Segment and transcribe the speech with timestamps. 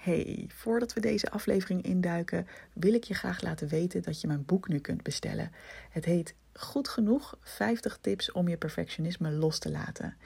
[0.00, 4.44] Hey, voordat we deze aflevering induiken, wil ik je graag laten weten dat je mijn
[4.44, 5.52] boek nu kunt bestellen.
[5.90, 10.16] Het heet Goed genoeg 50 tips om je perfectionisme los te laten.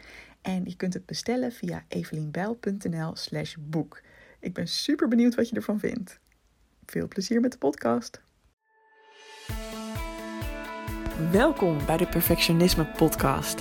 [0.42, 4.00] En je kunt het bestellen via evelienbijl.nl/slash boek.
[4.40, 6.20] Ik ben super benieuwd wat je ervan vindt.
[6.86, 8.20] Veel plezier met de podcast.
[11.30, 13.60] Welkom bij de Perfectionisme Podcast.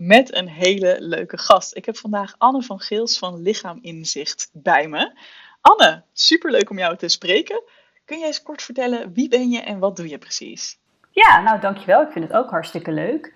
[0.00, 1.76] met een hele leuke gast.
[1.76, 5.18] Ik heb vandaag Anne van Geels van Lichaam Inzicht bij me.
[5.60, 7.62] Anne, superleuk om jou te spreken.
[8.04, 10.78] Kun jij eens kort vertellen wie ben je en wat doe je precies?
[11.10, 12.02] Ja, nou dankjewel.
[12.02, 13.34] Ik vind het ook hartstikke leuk.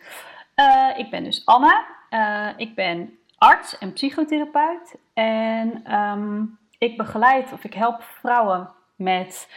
[0.56, 1.84] Uh, ik ben dus Anne.
[2.10, 4.94] Uh, ik ben arts en psychotherapeut.
[5.14, 9.48] En um, ik begeleid of ik help vrouwen met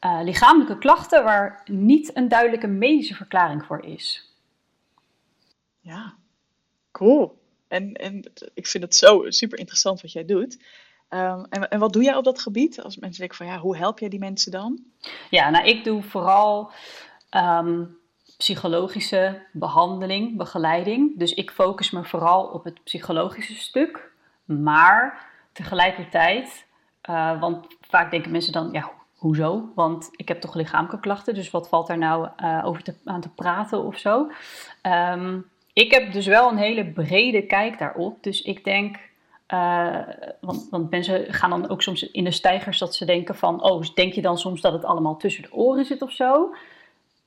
[0.00, 4.32] uh, lichamelijke klachten waar niet een duidelijke medische verklaring voor is.
[5.80, 6.14] Ja,
[6.94, 7.42] Cool.
[7.68, 10.62] En, en ik vind het zo super interessant wat jij doet.
[11.08, 12.82] Um, en, en wat doe jij op dat gebied?
[12.82, 14.82] Als mensen denken van ja, hoe help jij die mensen dan?
[15.30, 16.70] Ja, nou ik doe vooral
[17.30, 17.96] um,
[18.36, 21.18] psychologische behandeling, begeleiding.
[21.18, 24.12] Dus ik focus me vooral op het psychologische stuk.
[24.44, 26.66] Maar tegelijkertijd,
[27.10, 29.72] uh, want vaak denken mensen dan, ja, hoezo?
[29.74, 33.20] Want ik heb toch lichamelijke klachten, dus wat valt daar nou uh, over te, aan
[33.20, 34.30] te praten of zo?
[34.82, 38.22] Um, ik heb dus wel een hele brede kijk daarop.
[38.22, 38.96] Dus ik denk,
[39.48, 39.98] uh,
[40.40, 43.82] want, want, mensen gaan dan ook soms in de stijgers dat ze denken van, oh,
[43.94, 46.54] denk je dan soms dat het allemaal tussen de oren zit of zo?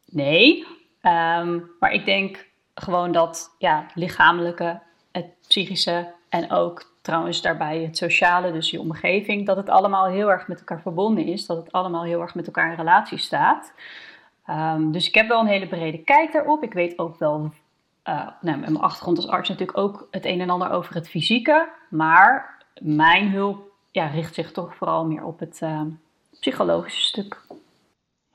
[0.05, 0.65] Nee,
[1.01, 4.79] um, maar ik denk gewoon dat ja, lichamelijke,
[5.11, 10.31] het psychische en ook trouwens daarbij het sociale, dus je omgeving, dat het allemaal heel
[10.31, 13.73] erg met elkaar verbonden is, dat het allemaal heel erg met elkaar in relatie staat.
[14.49, 16.63] Um, dus ik heb wel een hele brede kijk daarop.
[16.63, 17.51] Ik weet ook wel
[18.15, 21.69] nou, met mijn achtergrond als arts natuurlijk ook het een en ander over het fysieke.
[21.89, 25.81] Maar mijn hulp ja, richt zich toch vooral meer op het uh,
[26.39, 27.41] psychologische stuk.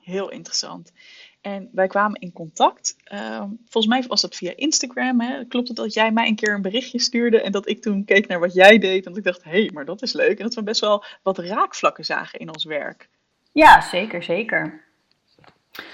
[0.01, 0.93] Heel interessant.
[1.41, 2.95] En wij kwamen in contact.
[3.13, 5.21] Uh, volgens mij was dat via Instagram.
[5.21, 5.45] Hè?
[5.45, 8.27] Klopt het dat jij mij een keer een berichtje stuurde en dat ik toen keek
[8.27, 9.05] naar wat jij deed?
[9.05, 10.37] En ik dacht, hé, hey, maar dat is leuk.
[10.37, 13.09] En dat we best wel wat raakvlakken zagen in ons werk.
[13.51, 14.83] Ja, zeker, zeker.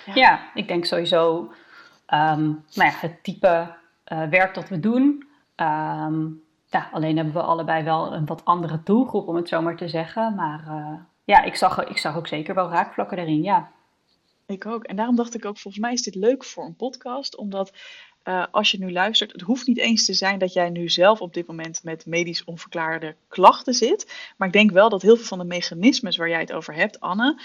[0.05, 1.51] Ja, ja ik denk sowieso
[2.13, 3.75] Um, nou ja, het type
[4.07, 5.27] uh, werk dat we doen.
[5.55, 9.75] Um, ja, alleen hebben we allebei wel een wat andere doelgroep, om het zo maar
[9.75, 10.35] te zeggen.
[10.35, 13.71] Maar uh, ja, ik zag, ik zag ook zeker wel raakvlakken daarin, ja.
[14.45, 14.83] Ik ook.
[14.83, 17.37] En daarom dacht ik ook, volgens mij is dit leuk voor een podcast.
[17.37, 17.73] Omdat
[18.23, 21.21] uh, als je nu luistert, het hoeft niet eens te zijn dat jij nu zelf
[21.21, 24.31] op dit moment met medisch onverklaarde klachten zit.
[24.37, 26.99] Maar ik denk wel dat heel veel van de mechanismes waar jij het over hebt,
[26.99, 27.41] Anne,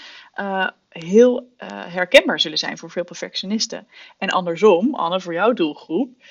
[0.99, 3.87] heel uh, herkenbaar zullen zijn voor veel perfectionisten.
[4.17, 6.23] En andersom, Anne, voor jouw doelgroep,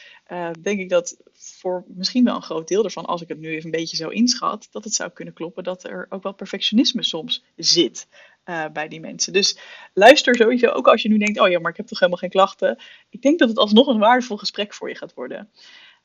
[0.61, 3.65] denk ik dat voor misschien wel een groot deel ervan, als ik het nu even
[3.65, 7.45] een beetje zo inschat, dat het zou kunnen kloppen dat er ook wel perfectionisme soms
[7.57, 8.07] zit.
[8.45, 9.33] Uh, bij die mensen.
[9.33, 9.59] Dus
[9.95, 12.31] luister sowieso ook als je nu denkt: oh ja, maar ik heb toch helemaal geen
[12.31, 12.79] klachten.
[13.11, 15.51] Ik denk dat het alsnog een waardevol gesprek voor je gaat worden.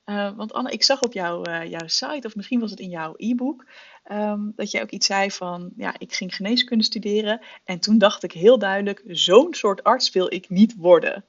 [0.05, 2.89] Uh, want Anne, ik zag op jouw, uh, jouw site, of misschien was het in
[2.89, 3.65] jouw e-book,
[4.11, 7.41] um, dat jij ook iets zei van: ja, ik ging geneeskunde studeren.
[7.63, 11.23] En toen dacht ik heel duidelijk: zo'n soort arts wil ik niet worden.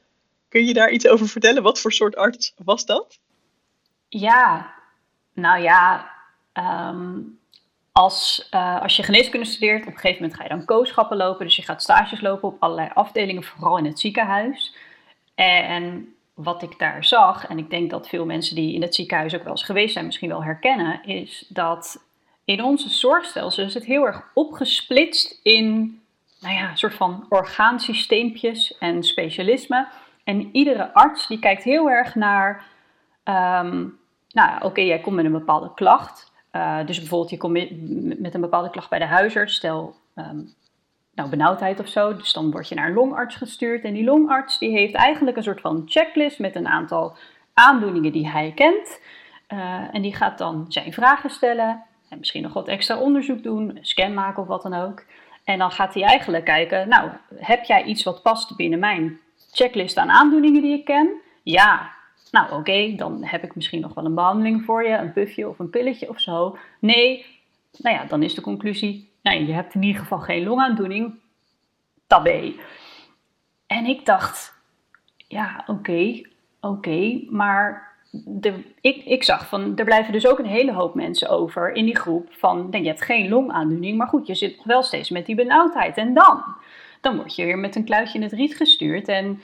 [0.49, 1.63] Kun je daar iets over vertellen?
[1.63, 3.19] Wat voor soort arts was dat?
[4.09, 4.75] Ja,
[5.33, 6.11] nou ja,
[6.53, 7.39] um,
[7.93, 11.45] als, uh, als je geneeskunde studeert, op een gegeven moment ga je dan kooschappen lopen.
[11.45, 14.75] Dus je gaat stages lopen op allerlei afdelingen, vooral in het ziekenhuis.
[15.35, 19.35] En wat ik daar zag, en ik denk dat veel mensen die in het ziekenhuis
[19.35, 22.05] ook wel eens geweest zijn, misschien wel herkennen, is dat
[22.51, 26.01] in onze zorgstelsel is het heel erg opgesplitst in
[26.41, 29.89] nou ja, een soort van orgaansysteempjes en specialismen.
[30.25, 32.65] En iedere arts die kijkt heel erg naar,
[33.25, 33.99] um,
[34.31, 36.33] nou oké, jij komt met een bepaalde klacht.
[36.53, 37.53] Uh, dus bijvoorbeeld, je komt
[38.21, 40.55] met een bepaalde klacht bij de huisarts, stel um,
[41.15, 42.17] nou, benauwdheid of zo.
[42.17, 43.85] Dus dan word je naar een longarts gestuurd.
[43.85, 47.17] En die longarts die heeft eigenlijk een soort van checklist met een aantal
[47.55, 49.01] aandoeningen die hij kent.
[49.49, 53.79] Uh, en die gaat dan zijn vragen stellen en misschien nog wat extra onderzoek doen,
[53.81, 55.05] scan maken of wat dan ook.
[55.45, 59.21] En dan gaat hij eigenlijk kijken, nou, heb jij iets wat past binnen mijn
[59.53, 61.21] checklist aan aandoeningen die ik ken?
[61.43, 61.93] Ja,
[62.31, 65.59] nou, oké, dan heb ik misschien nog wel een behandeling voor je, een puffje of
[65.59, 66.59] een pilletje of zo.
[66.79, 67.27] Nee,
[67.79, 71.15] nou ja, dan is de conclusie nou, je hebt in ieder geval geen longaandoening.
[72.07, 72.53] Tabé.
[73.67, 74.55] En ik dacht,
[75.17, 76.23] ja, oké,
[76.61, 81.29] oké, maar de, ik, ik zag van, er blijven dus ook een hele hoop mensen
[81.29, 84.67] over in die groep van, denk, je hebt geen longaandoening, maar goed, je zit nog
[84.67, 85.97] wel steeds met die benauwdheid.
[85.97, 86.43] En dan?
[87.01, 89.41] Dan word je weer met een kluitje in het riet gestuurd en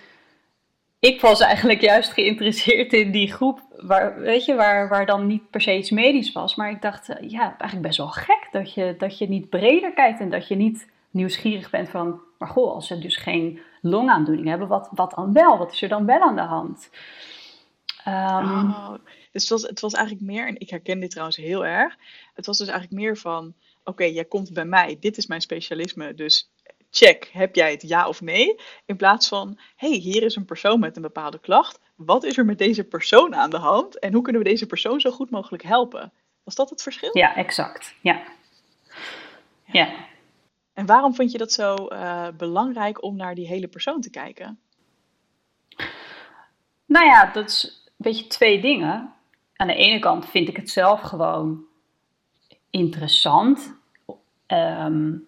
[0.98, 5.50] ik was eigenlijk juist geïnteresseerd in die groep, waar, weet je, waar, waar dan niet
[5.50, 6.54] per se iets medisch was.
[6.54, 9.92] Maar ik dacht, eh, ja, eigenlijk best wel gek dat je, dat je niet breder
[9.92, 14.48] kijkt en dat je niet nieuwsgierig bent van, maar goh, als ze dus geen longaandoening
[14.48, 15.58] hebben, wat, wat dan wel?
[15.58, 16.90] Wat is er dan wel aan de hand?
[18.08, 18.74] Um,
[19.32, 21.96] dus het was, het was eigenlijk meer, en ik herken dit trouwens heel erg,
[22.34, 23.54] het was dus eigenlijk meer van,
[23.84, 26.50] oké, jij komt bij mij, dit is mijn specialisme, dus
[26.90, 28.60] check, heb jij het ja of nee?
[28.84, 31.80] In plaats van, hey, hier is een persoon met een bepaalde klacht.
[31.94, 33.98] Wat is er met deze persoon aan de hand?
[33.98, 36.12] En hoe kunnen we deze persoon zo goed mogelijk helpen?
[36.44, 37.18] Was dat het verschil?
[37.18, 37.94] Ja, exact.
[38.00, 38.22] Ja.
[39.64, 39.94] ja.
[40.72, 44.60] En waarom vond je dat zo uh, belangrijk om naar die hele persoon te kijken?
[46.86, 49.12] Nou ja, dat is beetje twee dingen.
[49.56, 51.64] Aan de ene kant vind ik het zelf gewoon
[52.70, 53.74] interessant.
[54.46, 55.26] Um,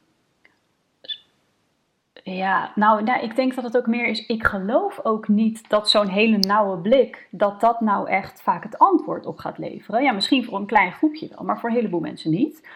[2.23, 4.27] ja, nou, nou, ik denk dat het ook meer is.
[4.27, 8.79] Ik geloof ook niet dat zo'n hele nauwe blik, dat dat nou echt vaak het
[8.79, 10.03] antwoord op gaat leveren.
[10.03, 12.69] Ja, misschien voor een klein groepje wel, maar voor een heleboel mensen niet.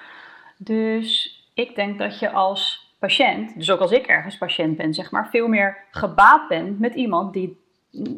[0.57, 5.11] Dus ik denk dat je als patiënt, dus ook als ik ergens patiënt ben, zeg
[5.11, 7.62] maar, veel meer gebaat bent met iemand die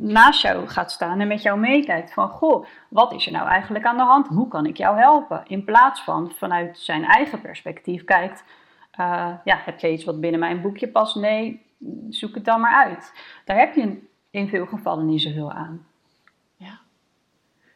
[0.00, 3.85] naast jou gaat staan en met jou meekijkt van, goh, wat is er nou eigenlijk
[3.85, 4.26] aan de hand?
[4.26, 5.43] Hoe kan ik jou helpen?
[5.47, 8.44] In plaats van vanuit zijn eigen perspectief kijkt
[9.00, 11.15] uh, ja, heb je iets wat binnen mijn boekje past?
[11.15, 11.67] Nee,
[12.09, 13.12] zoek het dan maar uit.
[13.44, 13.99] Daar heb je
[14.31, 15.87] in veel gevallen niet zoveel aan.
[16.56, 16.81] Ja.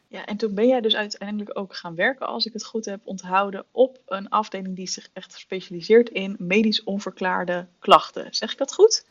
[0.07, 2.99] ja, en toen ben jij dus uiteindelijk ook gaan werken, als ik het goed heb
[3.03, 8.27] onthouden, op een afdeling die zich echt specialiseert in medisch onverklaarde klachten.
[8.29, 9.05] Zeg ik dat goed?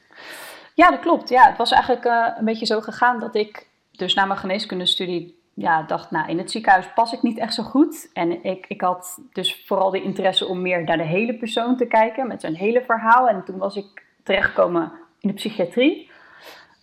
[0.79, 1.29] Ja, dat klopt.
[1.29, 5.39] Ja, het was eigenlijk uh, een beetje zo gegaan dat ik dus na mijn geneeskundestudie
[5.55, 8.11] ja, dacht, nou, in het ziekenhuis pas ik niet echt zo goed.
[8.13, 11.87] En ik, ik had dus vooral de interesse om meer naar de hele persoon te
[11.87, 13.29] kijken, met zijn hele verhaal.
[13.29, 16.11] En toen was ik terechtgekomen in de psychiatrie,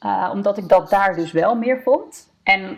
[0.06, 2.34] uh, omdat ik dat daar dus wel meer vond.
[2.44, 2.78] En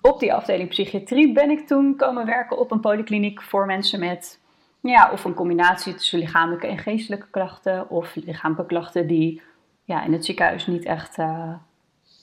[0.00, 4.40] op die afdeling psychiatrie ben ik toen komen werken op een polykliniek voor mensen met,
[4.80, 9.42] ja, of een combinatie tussen lichamelijke en geestelijke klachten, of lichamelijke klachten die
[9.84, 11.54] ja, in het ziekenhuis niet echt uh,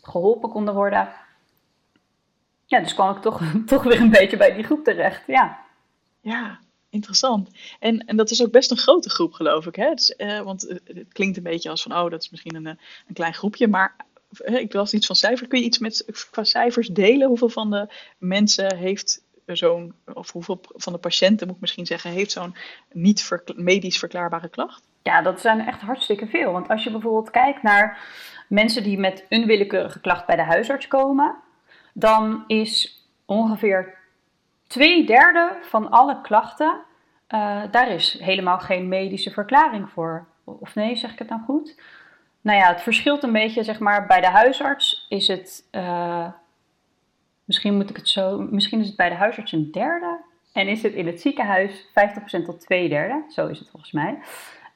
[0.01, 1.09] geholpen konden worden
[2.69, 5.23] ja, dus kwam ik toch, toch weer een beetje bij die groep terecht.
[5.27, 5.59] Ja,
[6.21, 6.59] ja
[6.89, 7.50] interessant.
[7.79, 9.75] En, en dat is ook best een grote groep, geloof ik.
[9.75, 9.94] Hè?
[9.94, 13.13] Dus, uh, want het klinkt een beetje als van, oh, dat is misschien een, een
[13.13, 13.67] klein groepje.
[13.67, 13.95] Maar
[14.45, 15.50] ik las iets van cijfers.
[15.50, 17.27] Kun je iets met, qua cijfers delen?
[17.27, 22.11] Hoeveel van de mensen heeft zo'n, of hoeveel van de patiënten, moet ik misschien zeggen,
[22.11, 22.56] heeft zo'n
[22.91, 24.83] niet medisch verklaarbare klacht?
[25.09, 26.51] Ja, dat zijn echt hartstikke veel.
[26.51, 28.00] Want als je bijvoorbeeld kijkt naar
[28.47, 31.35] mensen die met een willekeurige klacht bij de huisarts komen
[31.94, 33.97] dan is ongeveer
[34.67, 36.79] twee derde van alle klachten,
[37.29, 40.27] uh, daar is helemaal geen medische verklaring voor.
[40.44, 41.81] Of nee, zeg ik het nou goed?
[42.41, 46.27] Nou ja, het verschilt een beetje, zeg maar, bij de huisarts is het, uh,
[47.44, 50.17] misschien moet ik het zo, misschien is het bij de huisarts een derde.
[50.53, 51.88] En is het in het ziekenhuis
[52.41, 54.19] 50% tot twee derde, zo is het volgens mij.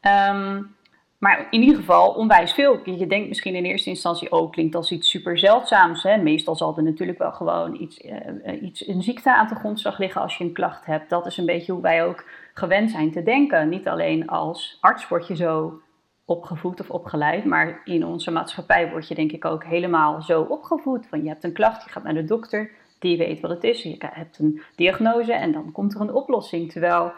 [0.05, 0.75] Um,
[1.23, 2.79] maar in ieder geval onwijs veel.
[2.83, 6.03] Je denkt misschien in eerste instantie, oh, klinkt als iets super zeldzaams.
[6.03, 6.17] Hè?
[6.17, 10.21] Meestal zal er natuurlijk wel gewoon iets, uh, iets, een ziekte aan de grondslag liggen
[10.21, 11.09] als je een klacht hebt.
[11.09, 13.69] Dat is een beetje hoe wij ook gewend zijn te denken.
[13.69, 15.81] Niet alleen als arts word je zo
[16.25, 21.07] opgevoed of opgeleid, maar in onze maatschappij word je denk ik ook helemaal zo opgevoed.
[21.07, 23.83] Van je hebt een klacht, je gaat naar de dokter, die weet wat het is.
[23.83, 26.71] Je hebt een diagnose en dan komt er een oplossing.
[26.71, 27.11] Terwijl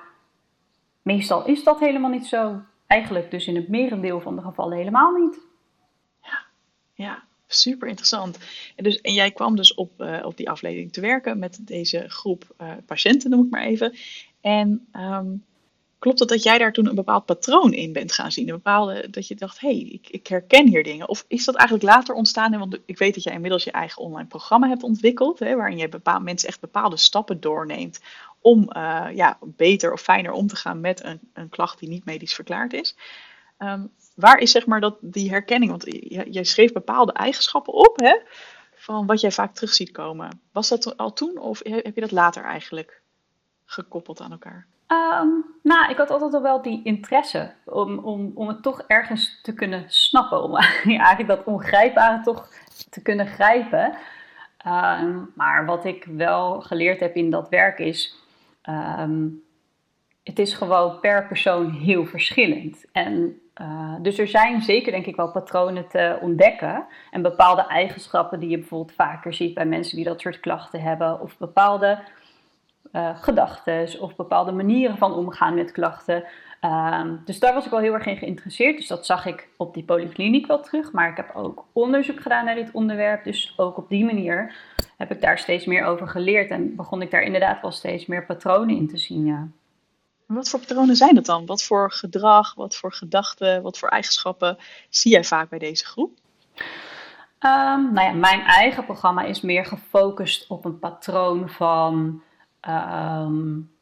[1.02, 5.12] meestal is dat helemaal niet zo eigenlijk dus in het merendeel van de gevallen helemaal
[5.12, 5.40] niet.
[6.22, 6.46] Ja,
[6.94, 8.38] ja super interessant.
[8.76, 12.06] En, dus, en jij kwam dus op, uh, op die afleiding te werken met deze
[12.08, 13.96] groep uh, patiënten, noem ik maar even.
[14.42, 15.44] En um,
[16.00, 18.48] klopt het dat jij daar toen een bepaald patroon in bent gaan zien?
[18.48, 21.10] Een bepaalde, dat je dacht, hé, hey, ik, ik, herken hier dingen.
[21.10, 22.60] Of is dat eigenlijk later ontstaan?
[22.60, 25.90] Want ik weet dat jij inmiddels je eigen online programma hebt ontwikkeld, hè, waarin je
[25.90, 28.00] bepaald, mensen echt bepaalde stappen doorneemt
[28.46, 32.06] om uh, ja, beter of fijner om te gaan met een, een klacht die niet
[32.06, 32.98] medisch verklaard is.
[33.60, 35.72] Um, waar is zeg maar dat, die herkenning?
[35.72, 35.84] Want
[36.34, 38.18] jij schreef bepaalde eigenschappen op hè,
[38.76, 40.42] van wat jij vaak terug ziet komen.
[40.52, 43.02] Was dat al toen of heb je dat later eigenlijk
[43.66, 44.66] gekoppeld aan elkaar?
[44.88, 49.40] Um, nou, ik had altijd al wel die interesse om, om, om het toch ergens
[49.42, 50.44] te kunnen snappen.
[50.44, 52.50] Om eigenlijk dat ongrijpbare toch
[52.90, 53.98] te kunnen grijpen.
[54.68, 58.24] Um, maar wat ik wel geleerd heb in dat werk is
[58.70, 59.44] um,
[60.24, 62.86] het is gewoon per persoon heel verschillend.
[62.92, 66.86] En uh, dus er zijn zeker denk ik wel patronen te ontdekken.
[67.12, 71.22] En bepaalde eigenschappen die je bijvoorbeeld vaker ziet bij mensen die dat soort klachten hebben.
[71.22, 72.00] Of bepaalde
[72.92, 76.24] uh, gedachten of bepaalde manieren van omgaan met klachten.
[76.66, 78.78] Um, dus daar was ik wel heel erg in geïnteresseerd.
[78.78, 80.92] Dus dat zag ik op die polykliniek wel terug.
[80.92, 83.24] Maar ik heb ook onderzoek gedaan naar dit onderwerp.
[83.24, 84.56] Dus ook op die manier
[84.98, 86.50] heb ik daar steeds meer over geleerd.
[86.50, 89.26] En begon ik daar inderdaad wel steeds meer patronen in te zien.
[89.26, 89.48] Ja.
[90.26, 91.46] Wat voor patronen zijn dat dan?
[91.46, 94.58] Wat voor gedrag, wat voor gedachten, wat voor eigenschappen
[94.90, 96.12] zie jij vaak bij deze groep?
[97.40, 102.22] Um, nou ja, mijn eigen programma is meer gefocust op een patroon van
[102.70, 103.75] um,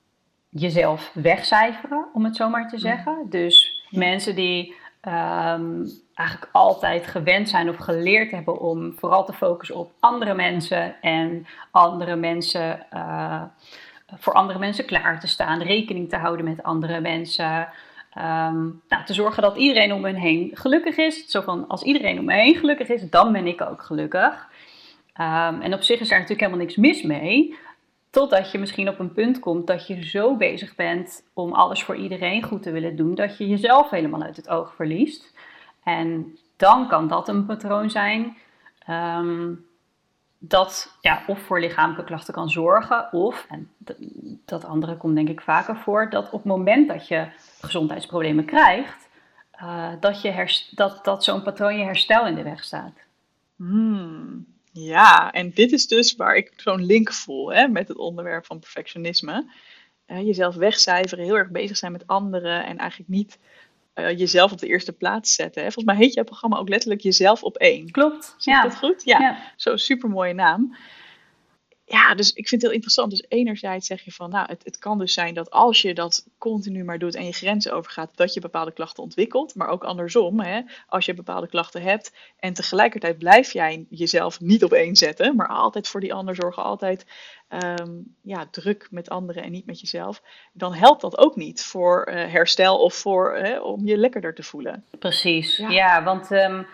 [0.53, 3.25] jezelf wegcijferen, om het zo maar te zeggen.
[3.29, 4.75] Dus mensen die
[5.07, 11.01] um, eigenlijk altijd gewend zijn of geleerd hebben om vooral te focussen op andere mensen
[11.01, 12.85] en andere mensen.
[12.93, 13.41] Uh,
[14.17, 17.67] voor andere mensen klaar te staan, rekening te houden met andere mensen.
[18.17, 21.29] Um, nou, te zorgen dat iedereen om hen heen gelukkig is.
[21.29, 24.47] Zo van, als iedereen om me heen gelukkig is, dan ben ik ook gelukkig.
[25.21, 27.55] Um, en op zich is daar natuurlijk helemaal niks mis mee.
[28.13, 31.95] Totdat je misschien op een punt komt dat je zo bezig bent om alles voor
[31.95, 35.33] iedereen goed te willen doen, dat je jezelf helemaal uit het oog verliest.
[35.83, 38.37] En dan kan dat een patroon zijn
[38.89, 39.65] um,
[40.37, 43.71] dat ja, of voor lichamelijke klachten kan zorgen, of, en
[44.45, 47.27] dat andere komt denk ik vaker voor, dat op het moment dat je
[47.61, 49.09] gezondheidsproblemen krijgt,
[49.61, 52.93] uh, dat, je dat, dat zo'n patroon je herstel in de weg staat.
[53.55, 54.52] Hmm.
[54.73, 58.59] Ja, en dit is dus waar ik zo'n link voel hè, met het onderwerp van
[58.59, 59.51] perfectionisme.
[60.07, 63.39] Uh, jezelf wegcijferen, heel erg bezig zijn met anderen en eigenlijk niet
[63.95, 65.63] uh, jezelf op de eerste plaats zetten.
[65.63, 65.71] Hè?
[65.71, 67.91] Volgens mij heet jouw programma ook letterlijk jezelf op één.
[67.91, 68.35] Klopt.
[68.37, 68.61] Zie ja.
[68.61, 69.03] dat goed?
[69.03, 69.19] Ja.
[69.19, 69.53] ja.
[69.55, 70.75] Zo'n super mooie naam
[71.93, 73.09] ja, dus ik vind het heel interessant.
[73.09, 76.27] Dus enerzijds zeg je van, nou, het, het kan dus zijn dat als je dat
[76.37, 79.55] continu maar doet en je grenzen overgaat, dat je bepaalde klachten ontwikkelt.
[79.55, 84.63] Maar ook andersom, hè, als je bepaalde klachten hebt en tegelijkertijd blijf jij jezelf niet
[84.63, 87.05] op één zetten, maar altijd voor die ander zorgen, altijd
[87.79, 90.21] um, ja, druk met anderen en niet met jezelf,
[90.53, 94.43] dan helpt dat ook niet voor uh, herstel of voor, hè, om je lekkerder te
[94.43, 94.85] voelen.
[94.99, 96.67] Precies, ja, ja want um,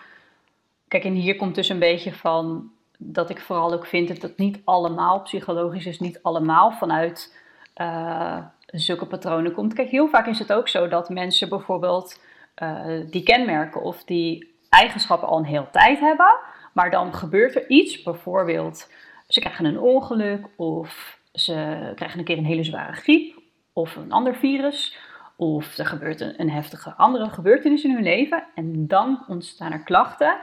[0.88, 2.70] kijk, en hier komt dus een beetje van
[3.02, 7.36] dat ik vooral ook vind dat het niet allemaal psychologisch is, niet allemaal vanuit
[7.76, 9.74] uh, zulke patronen komt.
[9.74, 12.20] Kijk, heel vaak is het ook zo dat mensen bijvoorbeeld
[12.62, 16.36] uh, die kenmerken of die eigenschappen al een hele tijd hebben,
[16.72, 18.92] maar dan gebeurt er iets, bijvoorbeeld
[19.28, 23.42] ze krijgen een ongeluk of ze krijgen een keer een hele zware griep
[23.72, 24.98] of een ander virus.
[25.36, 29.82] Of er gebeurt een, een heftige andere gebeurtenis in hun leven en dan ontstaan er
[29.82, 30.38] klachten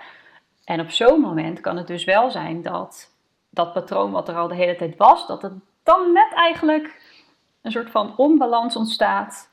[0.68, 3.14] en op zo'n moment kan het dus wel zijn dat
[3.50, 7.02] dat patroon wat er al de hele tijd was, dat het dan net eigenlijk
[7.62, 9.50] een soort van onbalans ontstaat,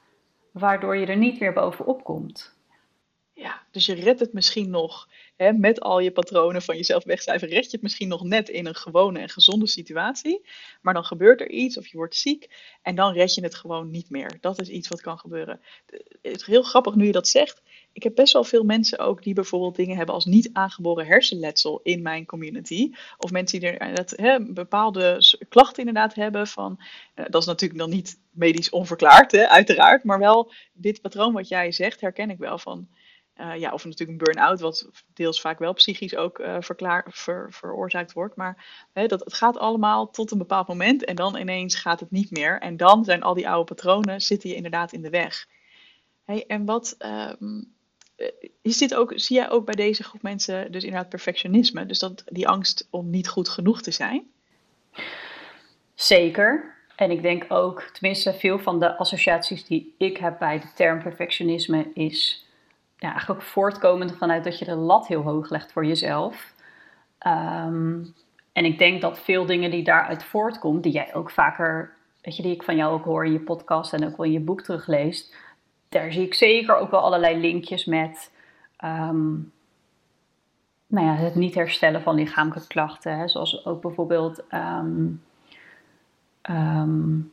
[0.53, 2.55] waardoor je er niet weer bovenop komt.
[3.33, 7.55] Ja, dus je redt het misschien nog hè, met al je patronen van jezelf wegcijferen,
[7.55, 10.47] red je het misschien nog net in een gewone en gezonde situatie.
[10.83, 12.51] Maar dan gebeurt er iets of je wordt ziek
[12.83, 14.39] en dan red je het gewoon niet meer.
[14.41, 15.61] Dat is iets wat kan gebeuren.
[16.23, 17.63] Het is heel grappig nu je dat zegt
[17.95, 21.81] ik heb best wel veel mensen ook die bijvoorbeeld dingen hebben als niet aangeboren hersenletsel
[21.83, 22.93] in mijn community.
[23.19, 27.81] Of mensen die er dat, hè, bepaalde klachten inderdaad hebben van, uh, dat is natuurlijk
[27.81, 30.05] dan niet medisch onverklaard, hè, uiteraard.
[30.05, 32.89] Maar wel dit patroon wat jij zegt, herken ik wel van,
[33.37, 38.13] uh, ja, of natuurlijk een burn-out, wat deels vaak wel psychisch ook verklaar, ver, veroorzaakt
[38.13, 38.37] wordt.
[38.37, 42.11] Maar hè, dat, het gaat allemaal tot een bepaald moment en dan ineens gaat het
[42.11, 42.61] niet meer.
[42.61, 45.47] En dan zijn al die oude patronen, zitten je inderdaad in de weg.
[46.25, 47.73] En wat, um, eh,
[48.63, 51.87] is dit ook, zie jij ook bij deze groep mensen dus inderdaad perfectionisme?
[51.87, 54.27] Dus dat, die angst om niet goed genoeg te zijn?
[55.95, 56.73] Zeker.
[56.97, 61.03] En ik denk ook, tenminste veel van de associaties die ik heb bij de term
[61.03, 62.47] perfectionisme is
[62.99, 66.53] ja, eigenlijk voortkomend vanuit dat je de lat heel hoog legt voor jezelf.
[67.27, 68.15] Um,
[68.53, 71.93] en ik denk dat veel dingen die daaruit voortkomen, die jij ook vaker,
[72.23, 74.33] weet je, die ik van jou ook hoor in je podcast en ook wel in
[74.33, 75.35] je boek terugleest,
[75.95, 78.33] daar zie ik zeker ook wel allerlei linkjes met
[78.85, 79.53] um,
[80.87, 83.19] nou ja, het niet herstellen van lichamelijke klachten.
[83.19, 85.23] Hè, zoals ook bijvoorbeeld um,
[86.51, 87.33] um,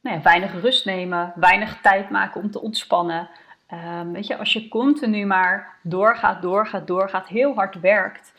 [0.00, 3.28] nou ja, weinig rust nemen, weinig tijd maken om te ontspannen.
[4.12, 8.32] weet je, als je continu maar doorgaat, doorgaat, doorgaat, heel hard werkt.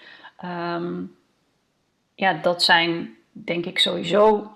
[2.16, 4.56] ja, dat zijn denk ik sowieso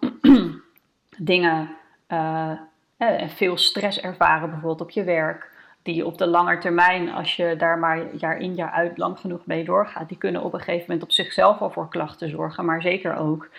[1.18, 1.70] dingen
[2.08, 2.52] uh,
[2.98, 5.54] en veel stress ervaren bijvoorbeeld op je werk.
[5.82, 9.46] Die op de lange termijn, als je daar maar jaar in jaar uit lang genoeg
[9.46, 12.66] mee doorgaat, die kunnen op een gegeven moment op zichzelf al voor klachten zorgen.
[12.66, 13.50] Maar zeker ook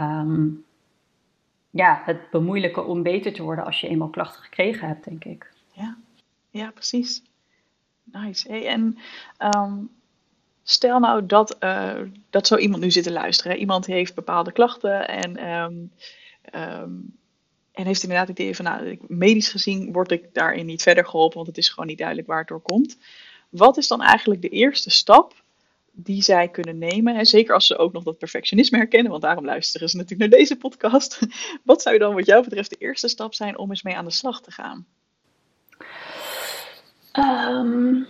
[0.00, 0.64] um,
[1.70, 5.52] ja, het bemoeilijken om beter te worden als je eenmaal klachten gekregen hebt, denk ik.
[5.72, 5.96] Ja,
[6.50, 7.22] ja precies.
[8.04, 8.66] Nice.
[8.66, 8.98] En
[9.36, 9.74] ehm,
[10.62, 12.00] stel nou dat, uh,
[12.30, 13.56] dat zo iemand nu zit te luisteren.
[13.56, 15.48] Iemand heeft bepaalde klachten en,
[16.60, 17.20] um,
[17.72, 21.36] en heeft inderdaad het idee van, nou, medisch gezien word ik daarin niet verder geholpen,
[21.36, 22.98] want het is gewoon niet duidelijk waar het door komt.
[23.48, 25.42] Wat is dan eigenlijk de eerste stap
[25.92, 27.16] die zij kunnen nemen.
[27.16, 30.38] En zeker als ze ook nog dat perfectionisme herkennen, want daarom luisteren ze natuurlijk naar
[30.38, 31.20] deze podcast.
[31.64, 34.10] Wat zou dan wat jou betreft de eerste stap zijn om eens mee aan de
[34.10, 34.86] slag te gaan?
[37.18, 38.06] Um,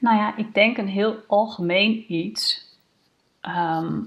[0.00, 2.72] nou ja, ik denk een heel algemeen iets.
[3.40, 4.00] Ehm,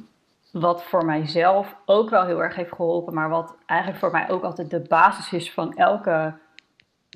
[0.60, 4.44] wat voor mijzelf ook wel heel erg heeft geholpen, maar wat eigenlijk voor mij ook
[4.44, 6.34] altijd de basis is van elke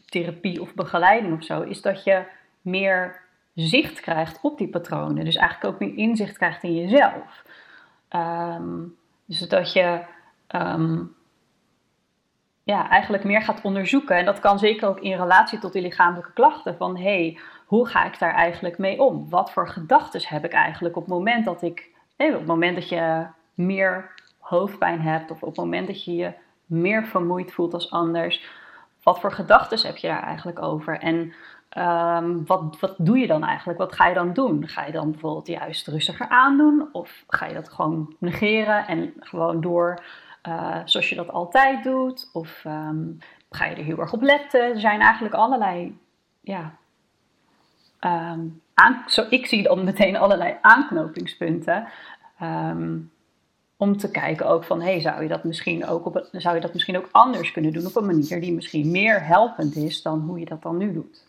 [0.06, 2.24] therapie of begeleiding of zo, is dat je
[2.62, 3.22] meer
[3.54, 5.26] zicht krijgt op die patronen.
[5.26, 7.46] Dus eigenlijk ook meer inzicht krijgt in jezelf.
[8.10, 8.96] Um,
[9.26, 10.02] dus dat je
[10.48, 11.04] ehm,
[12.64, 14.16] ja, eigenlijk meer gaat onderzoeken.
[14.16, 16.78] En dat kan zeker ook in relatie tot die lichamelijke klachten.
[16.78, 19.30] Van hé, hey, hoe ga ik daar eigenlijk mee om?
[19.30, 21.90] Wat voor gedachten heb ik eigenlijk op het moment dat ik,
[22.28, 26.34] op het moment dat je meer hoofdpijn hebt, of op het moment dat je je
[26.66, 28.50] meer vermoeid voelt als anders,
[29.04, 31.00] wat voor gedachten heb je daar eigenlijk over?
[31.00, 31.34] En
[31.72, 33.80] Ehm, wat, wat doe je dan eigenlijk?
[33.80, 34.68] Wat ga je dan doen?
[34.68, 36.90] Ga je dan bijvoorbeeld juist rustiger aandoen?
[36.92, 40.04] Of ga je dat gewoon negeren en gewoon door
[40.48, 42.30] uh, zoals je dat altijd doet?
[42.34, 43.06] Of ehm,
[43.50, 44.62] ga je er heel erg op letten?
[44.62, 45.98] Er zijn eigenlijk allerlei,
[46.42, 46.74] ja,
[48.00, 51.88] um, aan, zo, ik zie dan meteen allerlei aanknopingspunten.
[53.78, 56.74] om te kijken ook van, hey, zou je dat misschien ook op, zou je dat
[56.74, 60.40] misschien ook anders kunnen doen op een manier die misschien meer helpend is dan hoe
[60.40, 61.24] je dat dan nu doet?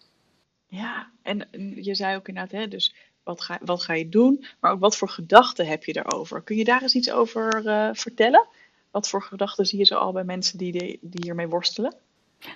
[0.67, 4.73] Ja, en je zei ook inderdaad, hè, dus wat ga, wat ga je doen, maar
[4.73, 6.43] ook wat voor gedachten heb je daarover?
[6.43, 8.47] Kun je daar eens iets over uh, vertellen?
[8.91, 11.95] Wat voor gedachten zie je zo al bij mensen die, die hiermee worstelen?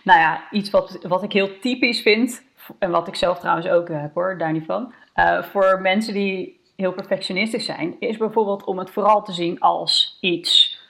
[0.04, 2.42] Nou ja, iets wat, wat ik heel typisch vind,
[2.78, 4.92] en wat ik zelf trouwens ook heb hoor, daar niet van.
[5.16, 10.18] Uh, voor mensen die heel perfectionistisch zijn, is bijvoorbeeld om het vooral te zien als
[10.20, 10.80] iets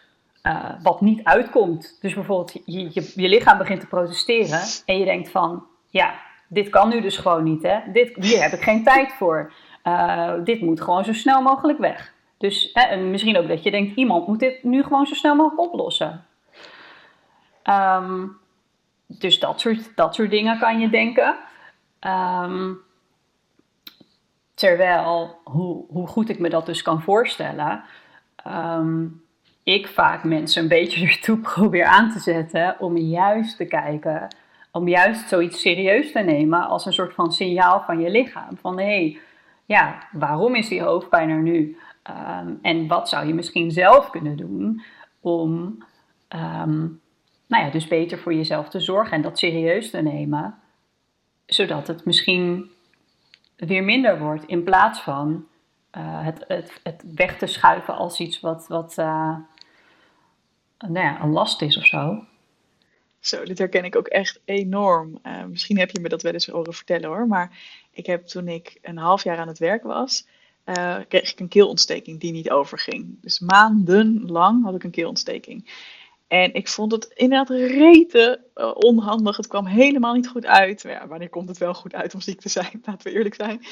[0.42, 1.98] uh, wat niet uitkomt.
[2.00, 6.14] Dus bijvoorbeeld je, je, lichaam begint te protesteren en je denkt van, ja,
[6.48, 7.78] dit kan nu dus gewoon niet, hè?
[7.92, 9.52] Dit, hier heb ik geen tijd voor.
[10.44, 12.14] Dit moet gewoon zo snel mogelijk weg.
[12.38, 15.34] Dus hè, en misschien ook dat je denkt, iemand moet dit nu gewoon zo snel
[15.34, 16.24] mogelijk oplossen.
[17.64, 18.38] Um,
[19.06, 21.36] dus dat soort, dat soort dingen kan je denken.
[22.00, 22.78] Um,
[24.54, 27.82] terwijl, hoe, hoe goed ik me dat dus kan voorstellen,
[28.46, 29.22] um,
[29.62, 34.28] ik vaak mensen een beetje ertoe probeer aan te zetten om juist te kijken
[34.76, 38.56] om juist zoiets serieus te nemen als een soort van signaal van je lichaam.
[38.56, 39.18] Van hé, hey,
[39.64, 41.76] ja, waarom is die hoofdpijn er nu?
[42.02, 44.82] Ehm, en wat zou je misschien zelf kunnen doen
[45.20, 45.78] om
[47.46, 50.54] nou ja, dus beter voor jezelf te zorgen en dat serieus te nemen,
[51.46, 52.70] zodat het misschien
[53.56, 55.46] weer minder wordt in plaats van
[55.96, 59.36] uh, het, het, het, weg te schuiven als iets wat, wat uh,
[60.78, 62.24] nou ja, een last is of zo.
[63.20, 65.18] Zo, dit herken ik ook echt enorm.
[65.22, 67.26] Uh, misschien heb je me dat wel eens horen vertellen hoor.
[67.26, 67.58] Maar
[67.90, 70.26] ik heb toen ik een half jaar aan het werk was,
[71.08, 73.22] kreeg ik een keelontsteking die niet overging.
[73.22, 75.70] Dus maandenlang had ik een keelontsteking.
[76.26, 79.36] En ik vond het inderdaad rete uh, onhandig.
[79.36, 80.82] Het kwam helemaal niet goed uit.
[80.82, 82.80] Ja, wanneer komt het wel goed uit om ziek te zijn?
[82.84, 83.64] Laten we eerlijk zijn.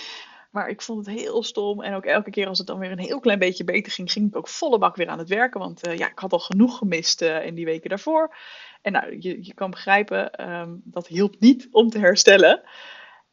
[0.50, 1.82] Maar ik vond het heel stom.
[1.82, 4.28] En ook elke keer als het dan weer een heel klein beetje beter ging, ging
[4.28, 5.60] ik ook volle bak weer aan het werken.
[5.60, 8.36] Want uh, ja, ik had al genoeg gemist uh, in die weken daarvoor.
[8.82, 12.62] En nou, je, je kan begrijpen, um, dat hielp niet om te herstellen.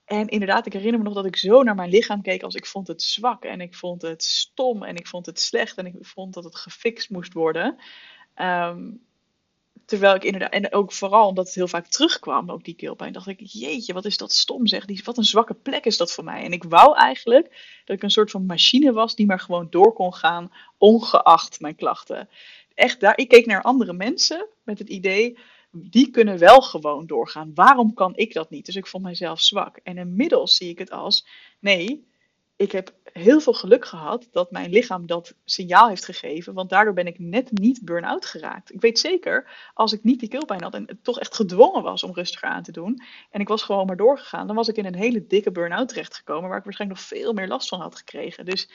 [0.06, 2.66] En inderdaad, ik herinner me nog dat ik zo naar mijn lichaam keek als ik
[2.66, 3.44] vond het zwak.
[3.44, 5.78] En ik vond het stom en ik vond het slecht.
[5.78, 7.76] En ik vond dat het gefixt moest worden.
[8.36, 9.02] Um,
[9.92, 13.28] Terwijl ik inderdaad, en ook vooral omdat het heel vaak terugkwam, ook die keelpijn, dacht
[13.28, 14.86] ik, jeetje, wat is dat stom zeg.
[14.86, 16.44] Die, wat een zwakke plek is dat voor mij.
[16.44, 19.94] En ik wou eigenlijk dat ik een soort van machine was die maar gewoon door
[19.94, 22.30] kon gaan, ongeacht mijn klachten.
[22.74, 25.38] Echt daar, ik keek naar andere mensen met het idee,
[25.72, 27.52] die kunnen wel gewoon doorgaan.
[27.54, 28.66] Waarom kan ik dat niet?
[28.66, 29.80] Dus ik vond mijzelf zwak.
[29.84, 31.28] En inmiddels zie ik het als,
[31.60, 32.08] nee,
[32.62, 36.54] ik heb heel veel geluk gehad dat mijn lichaam dat signaal heeft gegeven.
[36.54, 38.74] Want daardoor ben ik net niet burn-out geraakt.
[38.74, 42.14] Ik weet zeker, als ik niet die keelpijn had en toch echt gedwongen was om
[42.14, 43.02] rustiger aan te doen.
[43.32, 44.48] En ik was gewoon maar doorgegaan.
[44.48, 46.50] Dan was ik in een hele dikke burn-out terechtgekomen.
[46.50, 48.46] Waar ik waarschijnlijk nog veel meer last van had gekregen.
[48.46, 48.70] Dus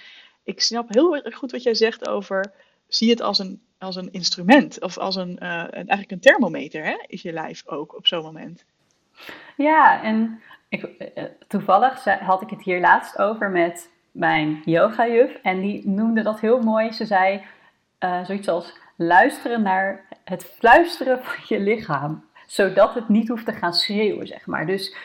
[0.45, 2.53] ik snap heel erg goed wat jij zegt over.
[2.89, 4.81] Zie het als een, als een instrument.
[4.81, 6.85] Of als een, uh, eigenlijk een thermometer.
[6.85, 7.05] Hè?
[7.07, 8.65] Is je lijf ook op zo'n moment.
[9.57, 15.39] Ja, en eh, toevallig had ik het hier laatst over met mijn yoga-juf.
[15.43, 16.93] En die noemde dat heel mooi.
[16.93, 17.45] Ze zei
[18.01, 22.25] uh, zoiets als: luisteren naar het fluisteren van je lichaam.
[22.47, 24.67] Zodat het niet hoeft te gaan schreeuwen, zeg maar.
[24.67, 24.97] Dus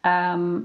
[0.00, 0.58] ehm,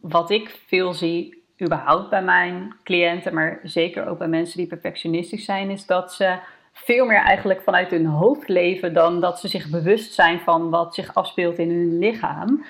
[0.00, 5.44] wat ik veel zie, überhaupt bij mijn cliënten, maar zeker ook bij mensen die perfectionistisch
[5.44, 6.38] zijn, is dat ze
[6.72, 10.94] veel meer eigenlijk vanuit hun hoofd leven dan dat ze zich bewust zijn van wat
[10.94, 12.64] zich afspeelt in hun lichaam.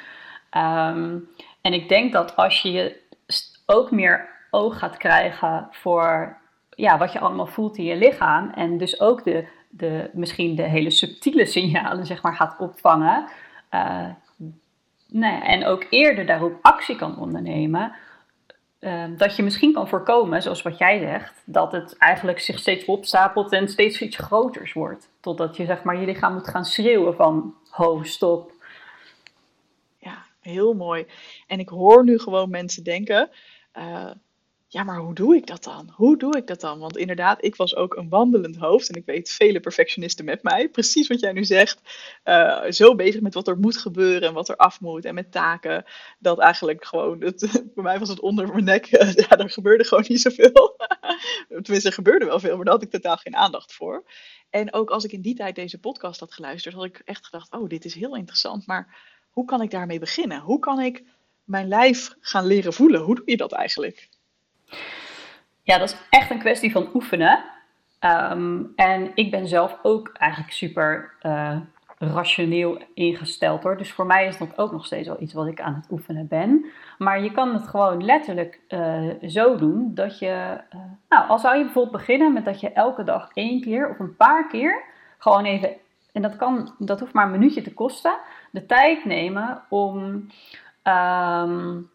[0.51, 1.19] Ehm,
[1.61, 3.01] en ik denk dat als je
[3.67, 6.39] ook meer oog gaat krijgen voor
[6.81, 8.51] ja, wat je allemaal voelt in je lichaam.
[8.51, 13.29] En dus ook de, de, misschien de hele subtiele signalen zeg maar, gaat opvangen.
[13.75, 14.07] Uh,
[15.43, 17.93] en ook eerder daarop actie kan ondernemen.
[18.81, 22.85] Uh, dat je misschien kan voorkomen, zoals wat jij zegt, dat het eigenlijk zich steeds
[22.85, 25.09] opstapelt en steeds iets groters wordt.
[25.21, 28.53] Totdat je zeg maar, je lichaam moet gaan schreeuwen van ho, stop.
[30.41, 31.07] Heel mooi.
[31.47, 33.31] En ik hoor nu gewoon mensen denken,
[33.79, 34.11] uh,
[34.73, 35.93] ja, maar hoe doe ik dat dan?
[35.95, 36.79] Hoe doe ik dat dan?
[36.79, 40.69] Want inderdaad, ik was ook een wandelend hoofd en ik weet vele perfectionisten met mij.
[40.69, 41.81] Precies wat jij nu zegt.
[42.25, 45.33] Uh, zo bezig met wat er moet gebeuren en wat er af moet en met
[45.33, 45.85] taken.
[46.19, 48.85] Dat eigenlijk gewoon, het, voor mij was het onder mijn nek.
[49.29, 50.77] ja, er gebeurde gewoon niet zoveel.
[51.63, 54.05] Tenminste, er gebeurde wel veel, maar daar had ik totaal geen aandacht voor.
[54.51, 57.53] En ook als ik in die tijd deze podcast had geluisterd, had ik echt gedacht,
[57.53, 58.67] oh, dit is heel interessant.
[58.67, 58.97] Maar
[59.31, 60.41] hoe kan ik daarmee beginnen?
[60.41, 61.05] Hoe kan ik
[61.45, 63.01] mijn lijf gaan leren voelen?
[63.01, 64.09] Hoe doe je dat eigenlijk?
[65.63, 67.45] Ja, dat is echt een kwestie van oefenen.
[67.99, 71.57] Ehm, en ik ben zelf ook eigenlijk super uh,
[71.99, 73.77] rationeel ingesteld hoor.
[73.77, 76.29] Dus voor mij is dat ook nog steeds wel iets wat ik aan het oefenen
[76.29, 76.67] ben.
[76.99, 80.61] Maar je kan het gewoon letterlijk uh, zo doen dat je.
[80.75, 83.99] Uh, nou, al zou je bijvoorbeeld beginnen met dat je elke dag één keer of
[83.99, 84.83] een paar keer
[85.19, 85.71] gewoon even.
[86.13, 88.19] En dat, kan, dat hoeft maar een minuutje te kosten.
[88.51, 90.27] De tijd nemen om.
[90.85, 91.91] Um,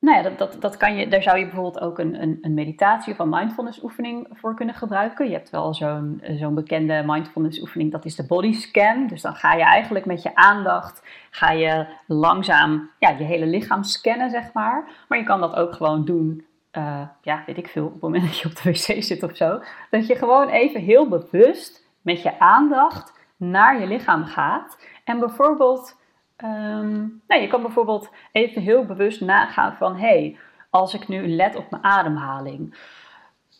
[0.00, 2.54] nou ja, dat, dat, dat kan je, daar zou je bijvoorbeeld ook een, een, een
[2.54, 5.26] meditatie of een mindfulness oefening voor kunnen gebruiken.
[5.26, 9.06] Je hebt wel zo'n zo'n bekende mindfulness oefening, dat is de body scan.
[9.06, 13.82] Dus dan ga je eigenlijk met je aandacht, ga je langzaam ja, je hele lichaam
[13.82, 15.04] scannen, zeg maar.
[15.08, 18.24] Maar je kan dat ook gewoon doen, uh, ja, weet ik veel, op het moment
[18.24, 19.60] dat je op de wc zit of zo.
[19.90, 24.78] Dat je gewoon even heel bewust met je aandacht naar je lichaam gaat.
[25.04, 25.96] En bijvoorbeeld
[26.44, 30.38] Um, nou, je kan bijvoorbeeld even heel bewust nagaan van, hé, hey,
[30.70, 32.74] als ik nu let op mijn ademhaling,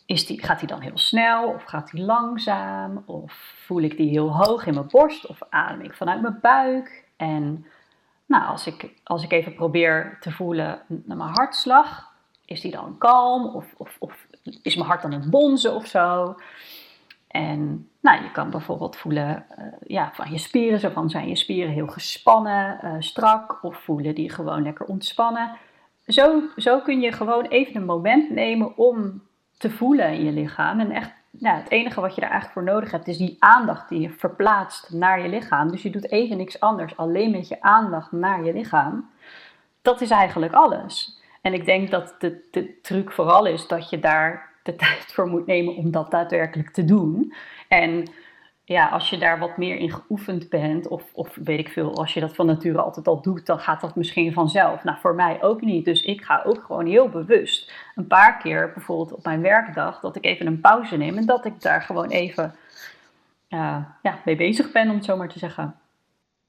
[0.06, 3.02] is die, gaat die dan heel snel of gaat die langzaam?
[3.06, 3.32] Of
[3.66, 7.04] voel ik die heel hoog in mijn borst of adem ik vanuit mijn buik?
[7.16, 7.66] En
[8.26, 12.12] nou, als ik, als ik even probeer te voelen naar mijn hartslag,
[12.44, 14.26] is die dan kalm of, of, of
[14.62, 16.37] is mijn hart dan een bonzen of zo?
[17.29, 21.37] En nou, je kan bijvoorbeeld voelen uh, ja, van je spieren, zo van zijn je
[21.37, 25.51] spieren heel gespannen, uh, strak, of voelen die gewoon lekker ontspannen.
[26.07, 29.23] Zo, zo kun je gewoon even een moment nemen om
[29.59, 30.81] te voelen in je lichaam.
[30.81, 33.88] En echt, nou, het enige wat je daar eigenlijk voor nodig hebt, is die aandacht
[33.88, 35.71] die je verplaatst naar je lichaam.
[35.71, 39.11] Dus je doet even niks anders, alleen met je aandacht naar je lichaam.
[39.83, 41.23] Dat is eigenlijk alles.
[41.41, 45.26] En ik denk dat de, de truc vooral is dat je daar de tijd voor
[45.26, 47.33] moet nemen om dat daadwerkelijk te doen.
[47.68, 48.11] En
[48.64, 52.14] ja, als je daar wat meer in geoefend bent, of, of weet ik veel, als
[52.14, 54.85] je dat van nature altijd al doet, dan gaat dat misschien vanzelf.
[54.85, 55.85] Nou, voor mij ook niet.
[55.85, 60.16] Dus ik ga ook gewoon heel bewust een paar keer, bijvoorbeeld op mijn werkdag, dat
[60.16, 62.54] ik even een pauze neem en dat ik daar gewoon even
[63.48, 65.74] uh, ja, mee bezig ben, om het zo maar te zeggen.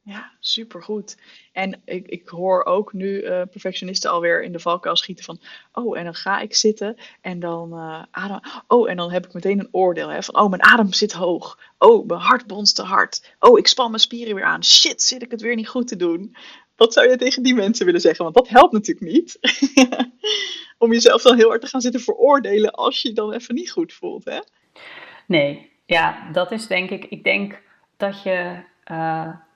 [0.01, 1.17] Ja, supergoed.
[1.51, 5.39] En ik, ik hoor ook nu uh, perfectionisten alweer in de valkuil schieten van...
[5.71, 8.39] Oh, en dan ga ik zitten en dan uh, adem...
[8.67, 10.35] Oh, en dan heb ik meteen een oordeel hè, van...
[10.35, 11.59] Oh, mijn adem zit hoog.
[11.77, 13.35] Oh, mijn hart bonst te hard.
[13.39, 14.63] Oh, ik span mijn spieren weer aan.
[14.63, 16.35] Shit, zit ik het weer niet goed te doen.
[16.75, 18.23] Wat zou je tegen die mensen willen zeggen?
[18.23, 19.39] Want dat helpt natuurlijk niet.
[20.77, 23.93] Om jezelf dan heel hard te gaan zitten veroordelen als je dan even niet goed
[23.93, 24.39] voelt, hè?
[25.27, 27.05] Nee, ja, dat is denk ik...
[27.05, 27.61] Ik denk
[27.97, 28.63] dat je...
[28.91, 29.47] Uh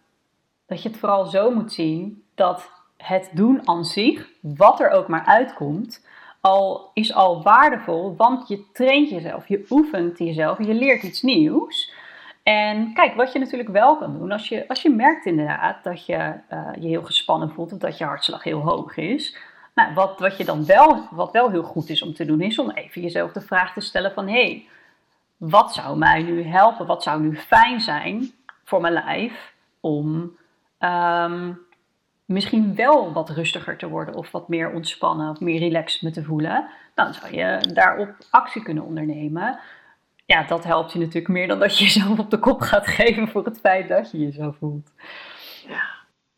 [0.66, 5.08] dat je het vooral zo moet zien dat het doen aan zich, wat er ook
[5.08, 6.06] maar uitkomt,
[6.42, 11.94] al, is al waardevol, want je traint jezelf, je oefent jezelf, je leert iets nieuws.
[12.44, 16.06] En kijk, wat je natuurlijk wel kan doen, als je, als je merkt inderdaad dat
[16.06, 19.38] je uh, je heel gespannen voelt of dat je hartslag heel hoog is.
[19.76, 22.60] Nou, wat, wat, je dan wel, wat wel heel goed is om te doen, is
[22.60, 24.68] om even jezelf de vraag te stellen van hé, hey,
[25.38, 26.86] wat zou mij nu helpen?
[26.86, 28.32] Wat zou nu fijn zijn
[28.64, 30.38] voor mijn lijf om
[30.84, 31.60] um,
[32.26, 36.24] misschien wel wat rustiger te worden of wat meer ontspannen of meer relaxed me te
[36.24, 39.60] voelen, dan zou je daarop actie kunnen ondernemen.
[40.26, 43.28] Ja, dat helpt je natuurlijk meer dan dat je jezelf op de kop gaat geven
[43.28, 44.92] voor het feit dat je je zo voelt.
[45.68, 45.84] Ja,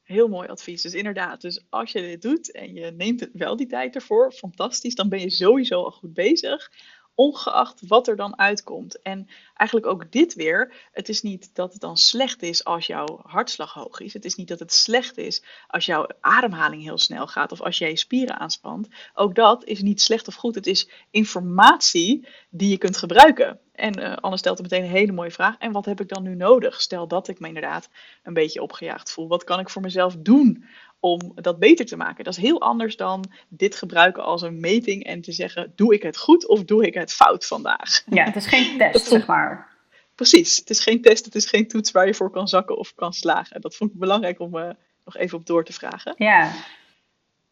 [0.03, 0.81] heel mooi advies.
[0.81, 4.95] Dus inderdaad, dus als je dit doet en je neemt wel die tijd ervoor, fantastisch,
[4.95, 6.71] dan ben je sowieso al goed bezig
[7.15, 9.01] ongeacht wat er dan uitkomt.
[9.01, 13.19] En eigenlijk ook dit weer, het is niet dat het dan slecht is als jouw
[13.23, 14.13] hartslag hoog is.
[14.13, 17.77] Het is niet dat het slecht is als jouw ademhaling heel snel gaat of als
[17.77, 18.87] jij je spieren aanspant.
[19.13, 20.55] Ook dat is niet slecht of goed.
[20.55, 23.59] Het is informatie die je kunt gebruiken.
[23.75, 25.57] En uh, Anne stelt er meteen een hele mooie vraag.
[25.57, 26.81] En wat heb ik dan nu nodig?
[26.81, 27.89] Stel dat ik me inderdaad
[28.23, 29.27] een beetje opgejaagd voel.
[29.27, 30.65] Wat kan ik voor mezelf doen
[31.05, 32.23] om dat beter te maken?
[32.23, 36.03] Dat is heel anders dan dit gebruiken als een meting en te zeggen: doe ik
[36.03, 38.03] het goed of doe ik het fout vandaag?
[38.09, 39.73] Ja, het is geen test, zeg maar.
[40.15, 42.93] Precies, het is geen test, het is geen toets waar je voor kan zakken of
[42.95, 43.61] kan slagen.
[43.61, 44.69] Dat vond ik belangrijk om uh,
[45.05, 46.13] nog even op door te vragen.
[46.17, 46.51] Ja.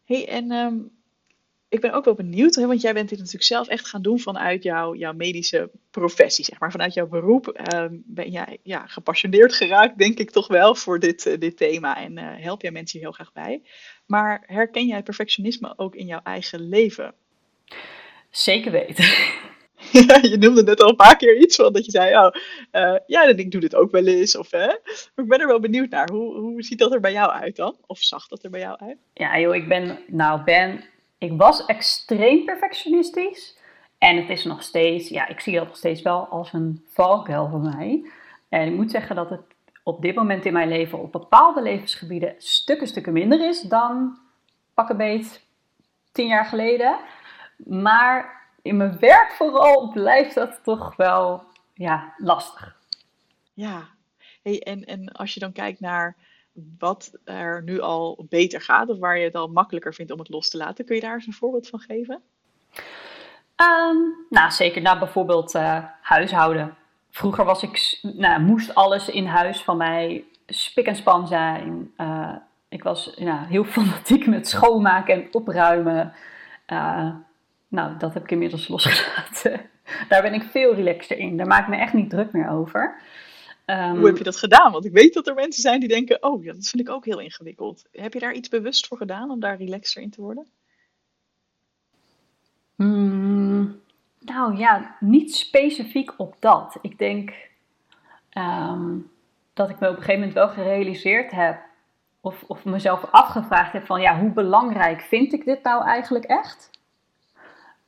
[0.04, 0.90] hey, en um,
[1.74, 4.18] ik ben ook wel benieuwd, hè, want jij bent dit natuurlijk zelf echt gaan doen
[4.18, 6.70] vanuit jouw, jouw medische professie, zeg maar.
[6.70, 11.26] Vanuit jouw beroep uh, ben jij ja, gepassioneerd geraakt, denk ik toch wel, voor dit,
[11.26, 11.96] uh, dit thema.
[11.96, 13.62] En uh, help jij mensen hier heel graag bij.
[14.06, 17.14] Maar herken jij perfectionisme ook in jouw eigen leven?
[18.30, 19.04] Zeker weten.
[19.92, 22.30] Ja, je noemde net al een paar keer iets van dat je zei, oh,
[22.72, 24.36] uh, ja, ik doe dit ook wel eens.
[24.36, 24.66] Of, hè?
[24.66, 26.10] Maar ik ben er wel benieuwd naar.
[26.10, 27.76] Hoe, hoe ziet dat er bij jou uit dan?
[27.86, 28.96] Of zag dat er bij jou uit?
[29.14, 30.84] Ja, joh, ik ben, nou, ben
[31.24, 33.56] ik was extreem perfectionistisch.
[33.98, 37.48] En het is nog steeds, ja, ik zie dat nog steeds wel als een valkuil
[37.48, 38.10] voor mij.
[38.48, 39.40] En ik moet zeggen dat het
[39.82, 44.18] op dit moment in mijn leven op bepaalde levensgebieden stukken, stukken minder is dan
[44.74, 45.46] pak beet
[46.12, 46.98] tien jaar geleden.
[47.56, 51.42] Maar in mijn werk vooral blijft dat toch wel
[51.74, 52.76] ja, lastig.
[53.52, 53.88] Ja,
[54.42, 56.16] hey, en, en als je dan kijkt naar
[56.78, 60.28] wat er nu al beter gaat of waar je het al makkelijker vindt om het
[60.28, 60.84] los te laten.
[60.84, 62.22] Kun je daar eens een voorbeeld van geven?
[63.56, 64.82] Um, nou, zeker.
[64.82, 66.76] Nou, bijvoorbeeld uh, huishouden.
[67.10, 71.92] Vroeger was ik, nou, moest alles in huis van mij spik en span zijn.
[71.96, 72.34] Uh,
[72.68, 76.12] ik was nou, heel fanatiek met schoonmaken en opruimen.
[76.72, 77.10] Uh,
[77.68, 79.60] nou, dat heb ik inmiddels losgelaten.
[80.08, 81.36] Daar ben ik veel relaxter in.
[81.36, 83.00] Daar maak ik me echt niet druk meer over.
[83.66, 84.72] Um, Hoe heb je dat gedaan?
[84.72, 87.04] Want ik weet dat er mensen zijn die denken: Oh, ja, dat vind ik ook
[87.04, 87.84] heel ingewikkeld.
[87.92, 90.46] Heb je daar iets bewust voor gedaan om daar relaxer in te worden?
[92.74, 93.80] Mm,
[94.18, 96.78] nou ja, niet specifiek op dat.
[96.80, 97.32] Ik denk
[98.30, 99.10] um,
[99.52, 101.60] dat ik me op een gegeven moment wel gerealiseerd heb,
[102.20, 106.70] of, of mezelf afgevraagd heb: van ja, hoe belangrijk vind ik dit nou eigenlijk echt?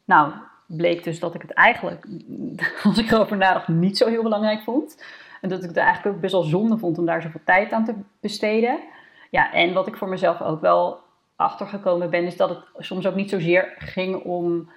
[0.05, 0.33] Nou,
[0.67, 2.07] bleek dus dat ik het eigenlijk,
[2.85, 4.97] als ik erover nadacht, niet zo heel belangrijk vond.
[5.41, 7.85] En dat ik het eigenlijk ook best wel zonde vond om daar zoveel tijd aan
[7.85, 8.79] te besteden.
[9.31, 11.01] Ja, en wat ik voor mezelf ook wel
[11.37, 14.71] achtergekomen ben, is dat het soms ook niet zozeer ging om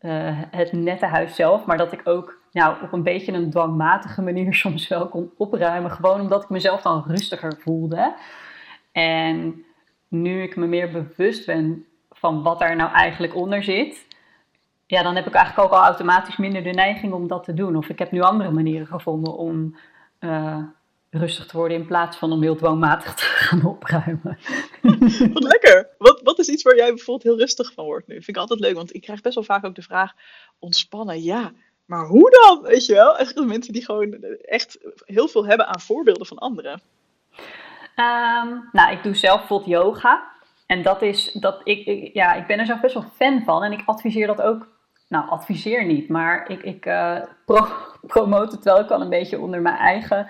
[0.00, 4.22] uh, het nette huis zelf, maar dat ik ook nou, op een beetje een dwangmatige
[4.22, 5.90] manier soms wel kon opruimen.
[5.90, 8.14] Gewoon omdat ik mezelf dan rustiger voelde.
[8.92, 9.64] En
[10.08, 14.06] nu ik me meer bewust ben van wat daar nou eigenlijk onder zit,
[14.90, 17.76] ja, dan heb ik eigenlijk ook al automatisch minder de neiging om dat te doen.
[17.76, 19.76] Of ik heb nu andere manieren gevonden om
[20.20, 20.62] uh,
[21.10, 24.38] rustig te worden in plaats van om heel dwangmatig te gaan opruimen.
[25.34, 25.88] Wat lekker!
[25.98, 28.14] Wat, wat is iets waar jij bijvoorbeeld heel rustig van wordt nu?
[28.14, 30.12] Vind ik altijd leuk, want ik krijg best wel vaak ook de vraag:
[30.58, 31.52] ontspannen, ja,
[31.84, 32.62] maar hoe dan?
[32.62, 33.18] Weet je wel?
[33.18, 36.80] Echt mensen die gewoon echt heel veel hebben aan voorbeelden van anderen.
[37.96, 40.30] Um, nou, ik doe zelf bijvoorbeeld yoga.
[40.66, 43.62] En dat is dat ik, ik, ja, ik ben er zelf best wel fan van.
[43.62, 44.78] En ik adviseer dat ook
[45.10, 46.80] nou, adviseer niet, maar ik, ik
[47.44, 47.66] pro
[48.12, 50.28] promote het wel ik al een beetje onder mijn eigen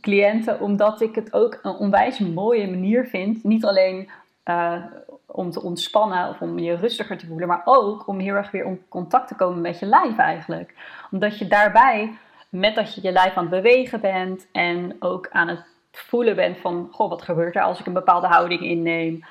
[0.00, 3.44] cliënten, omdat ik het ook een onwijs mooie manier vind.
[3.44, 4.10] Niet alleen
[4.44, 4.84] uh,
[5.26, 8.64] om te ontspannen of om je rustiger te voelen, maar ook om heel erg weer
[8.64, 10.74] in contact te komen met je lijf eigenlijk.
[11.10, 12.12] Omdat je daarbij,
[12.48, 16.58] met dat je je lijf aan het bewegen bent en ook aan het voelen bent
[16.58, 19.24] van, goh, wat gebeurt er als ik een bepaalde houding inneem.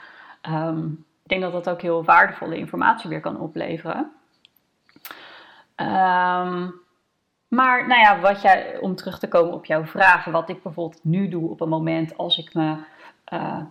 [0.49, 4.11] Um, ik denk dat dat ook heel waardevolle informatie weer kan opleveren.
[5.83, 6.81] Um,
[7.47, 11.03] maar nou ja, wat jij, om terug te komen op jouw vragen, wat ik bijvoorbeeld
[11.03, 12.75] nu doe op een moment als ik me
[13.33, 13.61] uh,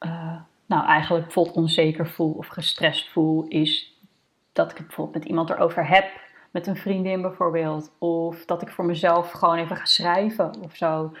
[0.00, 4.00] uh, nou eigenlijk bijvoorbeeld onzeker voel of gestrest voel, is
[4.52, 6.10] dat ik het bijvoorbeeld met iemand erover heb,
[6.50, 11.12] met een vriendin bijvoorbeeld, of dat ik voor mezelf gewoon even ga schrijven of zo.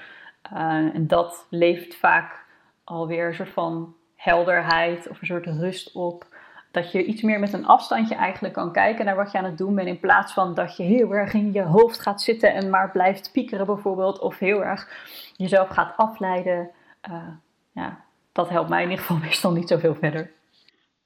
[0.52, 0.58] Uh,
[0.94, 2.44] en dat levert vaak
[2.84, 6.26] alweer een soort van helderheid of een soort rust op
[6.72, 9.58] dat je iets meer met een afstandje eigenlijk kan kijken naar wat je aan het
[9.58, 9.88] doen bent.
[9.88, 13.32] In plaats van dat je heel erg in je hoofd gaat zitten en maar blijft
[13.32, 14.18] piekeren bijvoorbeeld.
[14.18, 14.88] Of heel erg
[15.36, 16.70] jezelf gaat afleiden.
[17.10, 17.28] Uh,
[17.72, 20.30] ja, dat helpt mij in ieder geval meestal niet zoveel verder.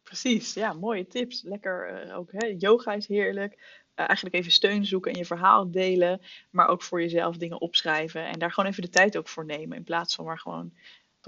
[0.03, 1.43] Precies, ja, mooie tips.
[1.43, 2.55] Lekker uh, ook, hè?
[2.59, 3.53] yoga is heerlijk.
[3.53, 6.21] Uh, eigenlijk even steun zoeken en je verhaal delen.
[6.51, 8.27] Maar ook voor jezelf dingen opschrijven.
[8.27, 9.77] En daar gewoon even de tijd ook voor nemen.
[9.77, 10.73] In plaats van maar gewoon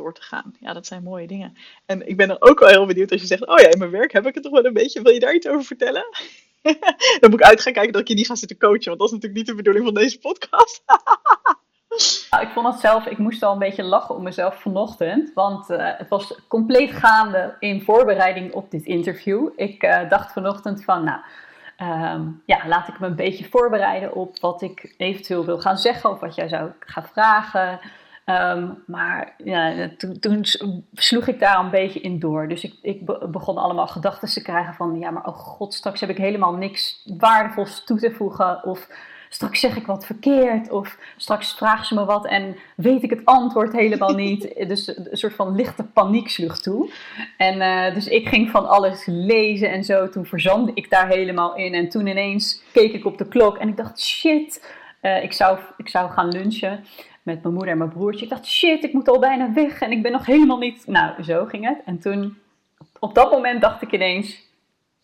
[0.04, 0.54] te gaan.
[0.60, 1.56] Ja, dat zijn mooie dingen.
[1.86, 3.90] En ik ben dan ook wel heel benieuwd als je zegt, oh ja, in mijn
[3.90, 5.02] werk heb ik het toch wel een beetje.
[5.02, 6.04] Wil je daar iets over vertellen?
[7.20, 9.08] dan moet ik uit gaan kijken dat ik je niet ga zitten coachen, want dat
[9.08, 10.82] is natuurlijk niet de bedoeling van deze podcast.
[12.40, 15.30] Ik vond het zelf, ik moest al een beetje lachen om mezelf vanochtend.
[15.34, 19.48] Want uh, het was compleet gaande in voorbereiding op dit interview.
[19.56, 21.20] Ik uh, dacht vanochtend van, nou,
[22.14, 26.10] um, ja, laat ik me een beetje voorbereiden op wat ik eventueel wil gaan zeggen
[26.10, 27.80] of wat jij zou gaan vragen.
[28.28, 30.44] Um, maar ja, toen, toen,
[30.92, 32.48] sloeg ik daar een beetje in door.
[32.48, 34.98] Dus ik, ik begon allemaal gedachten te krijgen van...
[34.98, 38.64] ja, maar oh god, straks heb ik helemaal niks waardevols toe te voegen...
[38.64, 38.88] of
[39.28, 43.24] straks zeg ik wat verkeerd of straks vragen ze me wat en weet ik het
[43.24, 44.54] antwoord helemaal niet.
[44.68, 46.90] Dus een soort van lichte paniek sloeg toe.
[47.36, 50.08] En uh, dus ik ging van alles lezen en zo.
[50.08, 53.68] Toen verzandde ik daar helemaal in en toen ineens keek ik op de klok en
[53.68, 56.84] ik dacht shit, uh, ik, zou, ik zou gaan lunchen
[57.22, 58.24] met mijn moeder en mijn broertje.
[58.24, 60.86] Ik dacht shit, ik moet al bijna weg en ik ben nog helemaal niet...
[60.86, 61.78] Nou, zo ging het.
[61.84, 62.38] En toen,
[62.98, 64.46] op dat moment dacht ik ineens...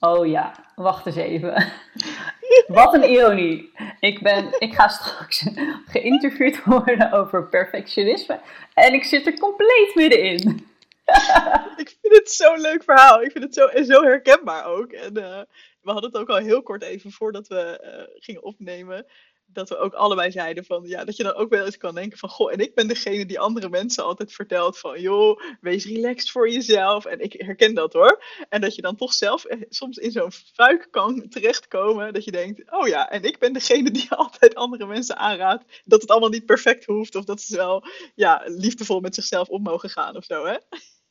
[0.00, 1.72] Oh ja, wacht eens even.
[2.66, 3.72] Wat een ironie.
[4.00, 5.46] Ik, ben, ik ga straks
[5.94, 8.40] geïnterviewd worden over perfectionisme.
[8.74, 10.66] En ik zit er compleet middenin.
[11.82, 13.22] ik vind het zo'n leuk verhaal.
[13.22, 14.92] Ik vind het zo, zo herkenbaar ook.
[14.92, 15.40] En uh,
[15.82, 19.06] we hadden het ook al heel kort even voordat we uh, gingen opnemen
[19.46, 22.18] dat we ook allebei zeiden van ja, dat je dan ook wel eens kan denken
[22.18, 26.30] van goh, en ik ben degene die andere mensen altijd vertelt van joh, wees relaxed
[26.30, 27.04] voor jezelf.
[27.04, 28.24] En ik herken dat hoor.
[28.48, 32.30] En dat je dan toch zelf eh, soms in zo'n fuik kan terechtkomen dat je
[32.30, 36.28] denkt, oh ja, en ik ben degene die altijd andere mensen aanraadt dat het allemaal
[36.28, 40.24] niet perfect hoeft of dat ze wel ja, liefdevol met zichzelf om mogen gaan of
[40.24, 40.56] zo hè.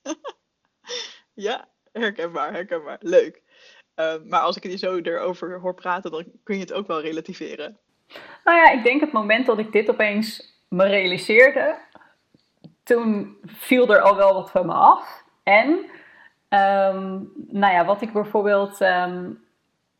[1.48, 2.98] ja, herkenbaar, herkenbaar.
[3.02, 3.41] Leuk.
[3.96, 7.02] Uh, maar als ik je zo erover hoor praten, dan kun je het ook wel
[7.02, 7.80] relativeren.
[8.43, 11.76] Nou ja, ik denk het moment dat ik dit opeens me realiseerde,
[12.84, 15.23] toen viel er al wel wat van me af.
[15.43, 15.69] En,
[16.49, 19.43] um, nou ja, wat ik bijvoorbeeld, um,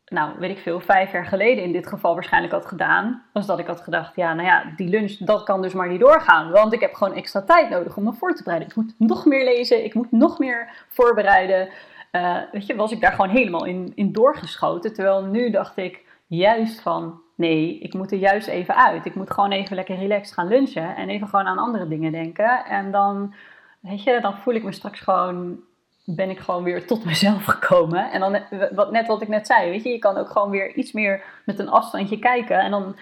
[0.04, 3.58] nou weet ik veel, vijf jaar geleden in dit geval waarschijnlijk had gedaan, was dat
[3.58, 6.50] ik had gedacht, ja, nou ja, die lunch, dat kan dus maar niet doorgaan.
[6.50, 8.68] Want ik heb gewoon extra tijd nodig om me voor te bereiden.
[8.68, 11.68] Ik moet nog meer lezen, ik moet nog meer voorbereiden.
[12.12, 14.94] Uh, weet je, was ik daar gewoon helemaal in, in doorgeschoten.
[14.94, 19.06] Terwijl nu dacht ik juist van, Nee, ik moet er juist even uit.
[19.06, 22.64] Ik moet gewoon even lekker relaxed gaan lunchen en even gewoon aan andere dingen denken.
[22.64, 23.34] En dan,
[23.80, 25.60] weet je, dan voel ik me straks gewoon,
[26.04, 28.10] ben ik gewoon weer tot mezelf gekomen.
[28.10, 28.38] En dan,
[28.74, 31.22] wat, net wat ik net zei, weet je, je kan ook gewoon weer iets meer
[31.44, 32.58] met een afstandje kijken.
[32.58, 32.96] En dan,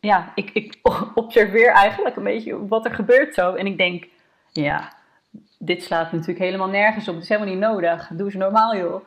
[0.00, 0.78] ja, ik, ik
[1.14, 3.54] observeer eigenlijk een beetje wat er gebeurt zo.
[3.54, 4.08] En ik denk,
[4.52, 4.92] ja,
[5.58, 7.14] dit slaat natuurlijk helemaal nergens op.
[7.14, 8.10] Het is helemaal niet nodig.
[8.12, 9.04] Doe eens normaal, joh.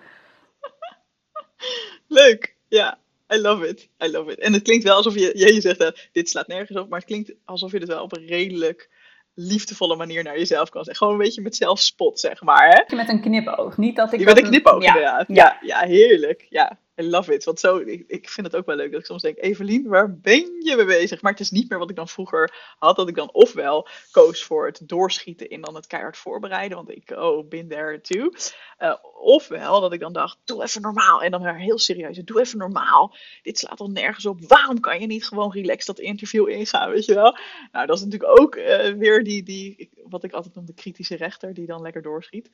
[2.07, 2.97] Leuk, ja.
[3.33, 3.89] I love it.
[4.03, 4.39] I love it.
[4.39, 7.07] En het klinkt wel alsof je, je zegt, uh, dit slaat nergens op, maar het
[7.07, 8.89] klinkt alsof je het wel op een redelijk
[9.33, 11.05] liefdevolle manier naar jezelf kan zeggen.
[11.05, 12.69] Gewoon een beetje met zelfspot, zeg maar.
[12.69, 12.95] Hè?
[12.95, 13.77] Met een knipoog.
[13.77, 14.19] Niet dat ik.
[14.19, 14.87] Je met een knipoog, ja.
[14.87, 15.25] inderdaad.
[15.27, 15.57] Ja.
[15.61, 16.45] ja, heerlijk.
[16.49, 16.79] Ja.
[17.01, 17.43] I love it.
[17.43, 20.17] Want zo, ik, ik, vind het ook wel leuk dat ik soms denk, Evelien, waar
[20.17, 21.21] ben je mee bezig?
[21.21, 24.43] Maar het is niet meer wat ik dan vroeger had, dat ik dan ofwel koos
[24.43, 28.31] voor het doorschieten in dan het keihard voorbereiden, want ik, oh, bin there too.
[28.79, 31.21] Uh, ofwel dat ik dan dacht, doe even normaal.
[31.21, 33.15] En dan heel serieus, doe even normaal.
[33.41, 34.45] Dit slaat al nergens op.
[34.47, 37.37] Waarom kan je niet gewoon relaxed dat interview ingaan, weet je wel?
[37.71, 41.15] Nou, dat is natuurlijk ook uh, weer die, die, wat ik altijd noem de kritische
[41.15, 42.49] rechter, die dan lekker doorschiet.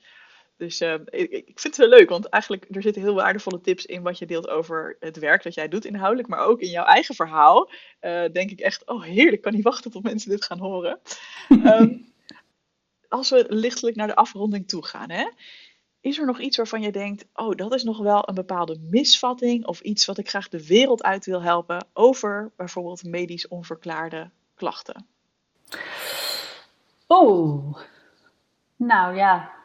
[0.62, 3.86] Dus uh, ik, ik, vind het wel leuk, want eigenlijk er zitten heel waardevolle tips
[3.86, 6.86] in wat je deelt over het werk dat jij doet inhoudelijk, maar ook in jouw
[6.86, 7.70] eigen verhaal.
[8.02, 11.00] Uh, denk ik echt, oh heerlijk, kan niet wachten tot mensen dit gaan horen.
[11.50, 12.14] um,
[13.10, 15.30] als we lichtelijk naar de afronding toe gaan, hè,
[16.02, 19.66] is er nog iets waarvan je denkt, oh dat is nog wel een bepaalde misvatting
[19.66, 25.08] of iets wat ik graag de wereld uit wil helpen over bijvoorbeeld medisch onverklaarde klachten?
[27.08, 27.78] Oh,
[28.76, 29.61] nou ja,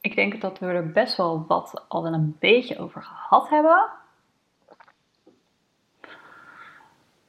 [0.00, 3.86] ik denk dat we er best wel wat al wel een beetje over gehad hebben.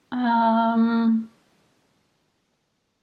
[0.09, 1.29] Um,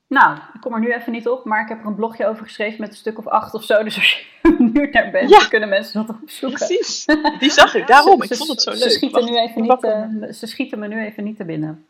[0.07, 2.45] nou, ik kom er nu even niet op, maar ik heb er een blogje over
[2.45, 3.83] geschreven met een stuk of acht of zo.
[3.83, 6.67] Dus als je nu naar bent, kunnen mensen dat opzoeken.
[6.67, 7.05] Precies,
[7.39, 7.87] die zag ik.
[7.87, 8.83] Daarom, ik vond het zo leuk.
[8.83, 11.87] Ze schieten, nu even niet, uh, ze schieten me nu even niet te binnen.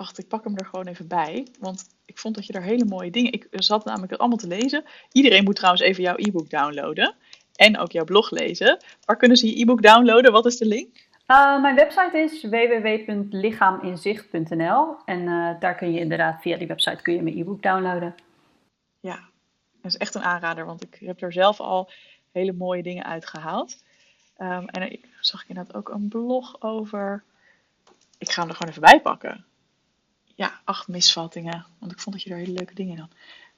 [0.00, 1.46] Wacht, ik pak hem er gewoon even bij.
[1.58, 3.32] Want ik vond dat je daar hele mooie dingen...
[3.32, 4.84] Ik zat namelijk het allemaal te lezen.
[5.12, 7.14] Iedereen moet trouwens even jouw e-book downloaden.
[7.54, 8.78] En ook jouw blog lezen.
[9.04, 10.32] Waar kunnen ze je e-book downloaden?
[10.32, 11.08] Wat is de link?
[11.26, 17.14] Uh, mijn website is www.lichaaminzicht.nl en uh, daar kun je inderdaad via die website kun
[17.14, 18.14] je mijn e-book downloaden.
[19.00, 19.18] Ja,
[19.82, 21.90] dat is echt een aanrader, want ik heb er zelf al
[22.32, 23.84] hele mooie dingen uitgehaald.
[24.38, 27.24] Um, en ik zag ik inderdaad ook een blog over.
[28.18, 29.48] Ik ga hem er gewoon even bij pakken
[30.40, 31.66] ja, acht misvattingen.
[31.78, 33.10] Want ik vond dat je er hele leuke dingen in had.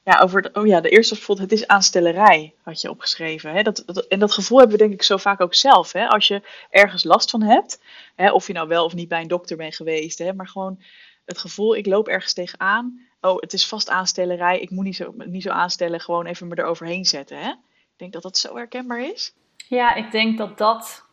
[0.04, 3.52] Ja, over de, oh ja, de eerste bijvoorbeeld, het is aanstellerij, had je opgeschreven.
[3.52, 3.62] Hè?
[3.62, 5.92] Dat, en dat gevoel hebben we denk ik zo vaak ook zelf.
[5.92, 6.08] Hè?
[6.08, 7.82] Als je ergens last van hebt,
[8.14, 8.32] hè?
[8.32, 10.32] of je nou wel of niet bij een dokter bent geweest, hè?
[10.32, 10.82] maar gewoon
[11.24, 13.00] het gevoel, ik loop ergens tegenaan.
[13.20, 16.58] Oh, het is vast aanstellerij, ik moet niet zo, niet zo aanstellen, gewoon even me
[16.58, 17.38] eroverheen zetten.
[17.38, 17.48] Hè?
[17.48, 19.34] Ik denk dat dat zo herkenbaar is.
[19.68, 21.04] Ja, ik denk dat dat,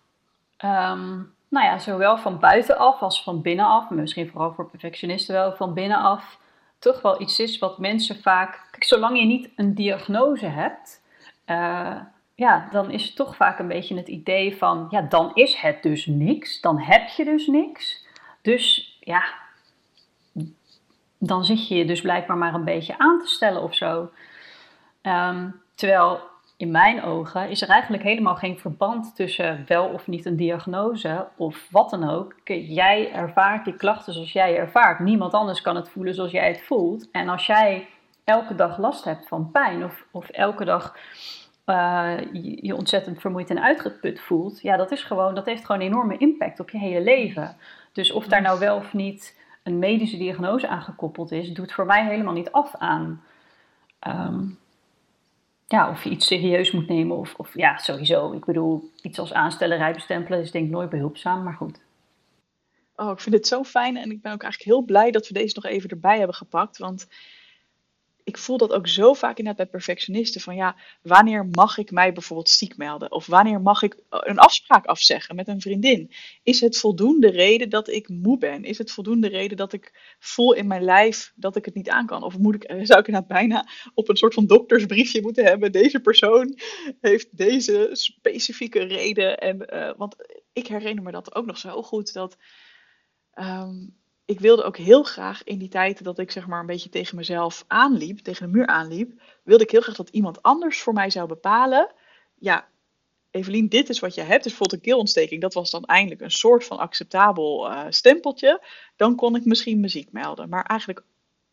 [0.66, 5.74] um, nou ja, zowel van buitenaf als van binnenaf, misschien vooral voor perfectionisten wel, van
[5.74, 6.40] binnenaf
[6.80, 8.68] toch wel iets is wat mensen vaak.
[8.72, 11.02] Kijk, zolang je niet een diagnose hebt,
[11.46, 11.96] uh,
[12.36, 15.84] ja, dan is het toch vaak een beetje het idee van, ja, dan is het
[15.84, 18.06] dus niks, dan heb je dus niks.
[18.42, 19.24] Dus ja,
[21.18, 24.10] dan zit je je dus blijkbaar maar een beetje aan te stellen of zo.
[25.02, 26.22] Um, terwijl
[26.60, 31.28] in mijn ogen is er eigenlijk helemaal geen verband tussen wel of niet een diagnose
[31.36, 32.36] of wat dan ook.
[32.68, 35.00] Jij ervaart die klachten zoals jij ervaart.
[35.00, 37.12] Niemand anders kan het voelen zoals jij het voelt.
[37.12, 37.88] En als jij
[38.24, 40.98] elke dag last hebt van pijn of, of elke dag
[41.66, 42.18] uh,
[42.62, 46.18] je, ontzettend vermoeid en uitgeput voelt, ja, dat is gewoon, dat heeft gewoon een enorme
[46.18, 47.58] impact op je hele leven.
[47.92, 52.06] Dus of daar nou wel of niet een medische diagnose aangekoppeld is, doet voor mij
[52.06, 53.24] helemaal niet af aan.
[54.08, 54.59] Um,
[55.74, 57.18] ja, of je iets serieus moet nemen.
[57.18, 58.34] Of, of ja, sowieso.
[58.34, 61.80] Ik bedoel, iets als aanstellerij bestempelen is denk ik nooit behulpzaam, maar goed.
[62.96, 65.34] Oh, ik vind het zo fijn en ik ben ook eigenlijk heel blij dat we
[65.34, 66.78] deze nog even erbij hebben gepakt.
[66.78, 67.08] Want
[68.30, 70.42] ik voel dat ook zo vaak inderdaad bij perfectionisten.
[70.42, 73.12] Van ja, wanneer mag ik mij bijvoorbeeld ziek melden?
[73.12, 76.12] Of wanneer mag ik een afspraak afzeggen met een vriendin?
[76.44, 78.64] Is het voldoende reden dat ik moe ben?
[78.64, 82.06] Is het voldoende reden dat ik voel in mijn lijf dat ik het niet aan
[82.06, 82.24] kan?
[82.24, 85.72] Of moet ik, zou ik inderdaad bijna op een soort van doktersbriefje moeten hebben?
[85.72, 86.60] Deze persoon
[87.02, 89.38] heeft deze specifieke reden.
[89.38, 90.16] En, uh, want
[90.54, 92.14] ik herinner me dat ook nog zo goed.
[92.14, 92.38] Dat
[93.36, 93.99] um,
[94.30, 97.16] ik wilde ook heel graag in die tijd dat ik zeg maar een beetje tegen
[97.16, 101.10] mezelf aanliep, tegen de muur aanliep, wilde ik heel graag dat iemand anders voor mij
[101.10, 101.92] zou bepalen.
[102.36, 102.68] Ja,
[103.32, 104.44] Evelien, dit is wat je hebt.
[104.44, 108.62] Dus bijvoorbeeld een keelontsteking, dat was dan eindelijk een soort van acceptabel uh, stempeltje.
[108.96, 110.50] Dan kon ik misschien muziek melden.
[110.50, 111.04] Maar eigenlijk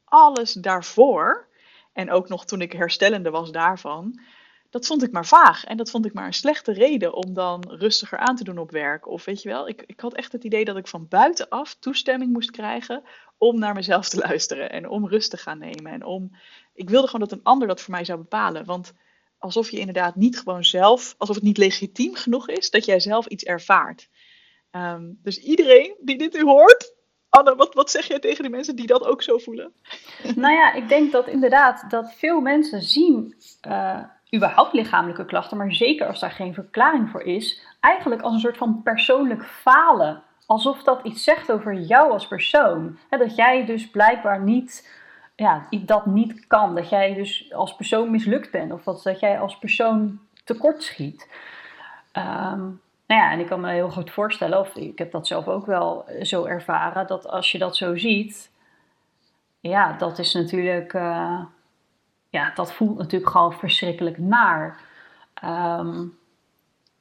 [0.04, 1.48] alles daarvoor,
[1.92, 4.20] en ook nog toen ik herstellende was daarvan,
[4.76, 5.64] dat vond ik maar vaag.
[5.64, 8.70] En dat vond ik maar een slechte reden om dan rustiger aan te doen op
[8.70, 9.08] werk.
[9.08, 12.32] Of weet je wel, ik, ik had echt het idee dat ik van buitenaf toestemming
[12.32, 13.02] moest krijgen
[13.38, 14.70] om naar mezelf te luisteren.
[14.70, 15.92] En om rust te gaan nemen.
[15.92, 16.30] En om,
[16.74, 18.64] ik wilde gewoon dat een ander dat voor mij zou bepalen.
[18.64, 18.92] Want
[19.38, 23.26] alsof je inderdaad niet gewoon zelf, alsof het niet legitiem genoeg is dat jij zelf
[23.26, 24.08] iets ervaart.
[24.70, 26.94] Ehm, dus iedereen die dit nu hoort,
[27.28, 29.72] Anne, wat, wat zeg jij tegen die mensen die dat ook zo voelen?
[30.34, 33.34] Nou ja, ik denk dat inderdaad dat veel mensen zien
[33.68, 34.02] uh,
[34.36, 38.56] überhaupt lichamelijke klachten, maar zeker als daar geen verklaring voor is, eigenlijk als een soort
[38.56, 40.22] van persoonlijk falen.
[40.46, 42.98] Alsof dat iets zegt over jou als persoon.
[43.10, 44.90] dat jij dus blijkbaar niet,
[45.36, 46.74] ja, dat niet kan.
[46.74, 48.72] Dat jij dus als persoon mislukt bent.
[48.72, 51.28] Of dat, jij als persoon tekortschiet.
[52.12, 55.48] Um, nou ja, en ik kan me heel goed voorstellen, of ik heb dat zelf
[55.48, 58.50] ook wel zo ervaren, dat als je dat zo ziet,
[59.60, 61.40] ja, dat is natuurlijk, uh,
[62.36, 64.80] ja, dat voelt natuurlijk gewoon verschrikkelijk naar.
[65.44, 66.18] Um,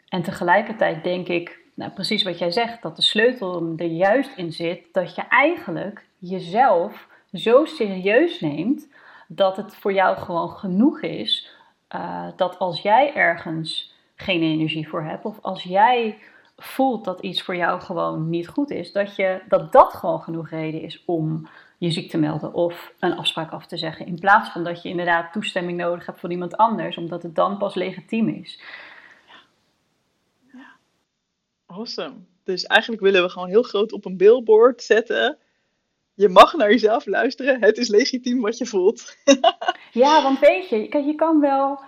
[0.08, 4.52] en tegelijkertijd denk ik, nou, precies wat jij zegt, dat de sleutel er juist in
[4.52, 8.88] zit dat je eigenlijk jezelf zo serieus neemt
[9.28, 11.50] dat het voor jou gewoon genoeg is
[11.96, 16.18] uh, dat als jij ergens geen energie voor hebt of als jij
[16.58, 20.50] voelt dat iets voor jou gewoon niet goed is, dat, je, dat dat gewoon genoeg
[20.50, 21.48] reden is om
[21.86, 24.06] je ziek te melden of een afspraak af te zeggen.
[24.06, 27.58] In plaats van dat je inderdaad toestemming nodig hebt van iemand anders, omdat het dan
[27.58, 28.60] pas legitiem is.
[29.28, 29.34] Ja.
[30.54, 30.76] ja.
[31.66, 32.16] Awesome.
[32.44, 35.38] Dus eigenlijk willen we gewoon heel groot op een billboard zetten.
[36.14, 37.64] Je mag naar jezelf luisteren.
[37.64, 39.18] Het is legitiem wat je voelt.
[40.04, 41.80] ja, want weet je, je kan wel.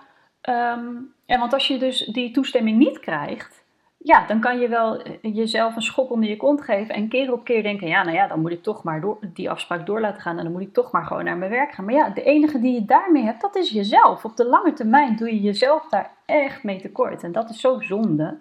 [0.48, 3.64] Um, ja, want als je dus die toestemming niet krijgt,
[3.98, 7.32] ja, dan kan je wel eh, jezelf een schop onder je kont geven en keer
[7.32, 10.00] op keer denken, ja, nou ja, dan moet ik toch maar door, die afspraak door
[10.00, 11.84] laten gaan en dan moet ik toch maar gewoon naar mijn werk gaan.
[11.84, 14.24] Maar ja, de enige die je daarmee hebt, dat is jezelf.
[14.24, 17.80] Op de lange termijn doe je jezelf daar echt mee tekort en dat is zo
[17.80, 18.38] zonde.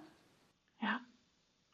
[0.79, 1.01] Ja,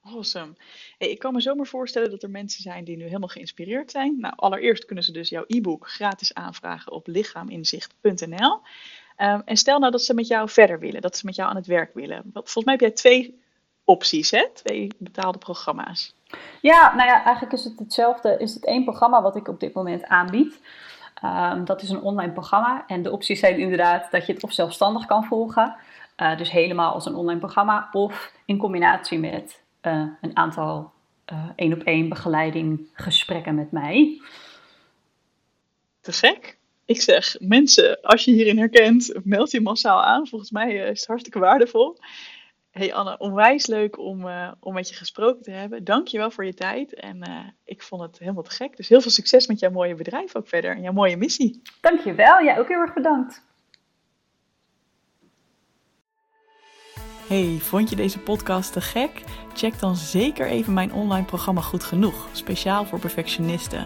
[0.01, 0.53] awesome.
[0.97, 4.19] Ik kan me zomaar voorstellen dat er mensen zijn die nu helemaal geïnspireerd zijn.
[4.19, 8.61] Nou, allereerst kunnen ze dus jouw e-book gratis aanvragen op lichaaminzicht.nl.
[9.17, 11.55] Um, en stel nou dat ze met jou verder willen, dat ze met jou aan
[11.55, 12.23] het werk willen.
[12.33, 13.42] Volgens mij heb jij twee
[13.83, 14.45] opties, hè?
[14.53, 16.15] Twee betaalde programma's.
[16.61, 18.37] Ja, nou ja, eigenlijk is het hetzelfde.
[18.39, 20.59] Is het één programma wat ik op dit moment aanbied.
[21.23, 22.83] Um, dat is een online programma.
[22.87, 25.75] En de opties zijn inderdaad dat je het of zelfstandig kan volgen.
[26.17, 27.89] Uh, dus helemaal als een online programma.
[27.91, 30.91] Of in combinatie met uh, een aantal
[31.33, 34.21] uh, één op één begeleiding gesprekken met mij.
[36.01, 36.57] Te gek.
[36.85, 40.27] ik zeg, mensen, als je hierin herkent, meld je massaal aan.
[40.27, 41.97] Volgens mij is het hartstikke waardevol.
[42.73, 45.83] Hey Anne, onwijs leuk om, uh, om met je gesproken te hebben.
[45.83, 46.93] Dank je wel voor je tijd.
[46.93, 48.77] En uh, ik vond het helemaal te gek.
[48.77, 51.61] Dus heel veel succes met jouw mooie bedrijf ook verder en jouw mooie missie.
[51.81, 52.43] Dank je wel.
[52.43, 53.43] Jij ook heel erg bedankt.
[57.27, 59.23] Hey, vond je deze podcast te gek?
[59.53, 63.85] Check dan zeker even mijn online programma Goed Genoeg, speciaal voor perfectionisten.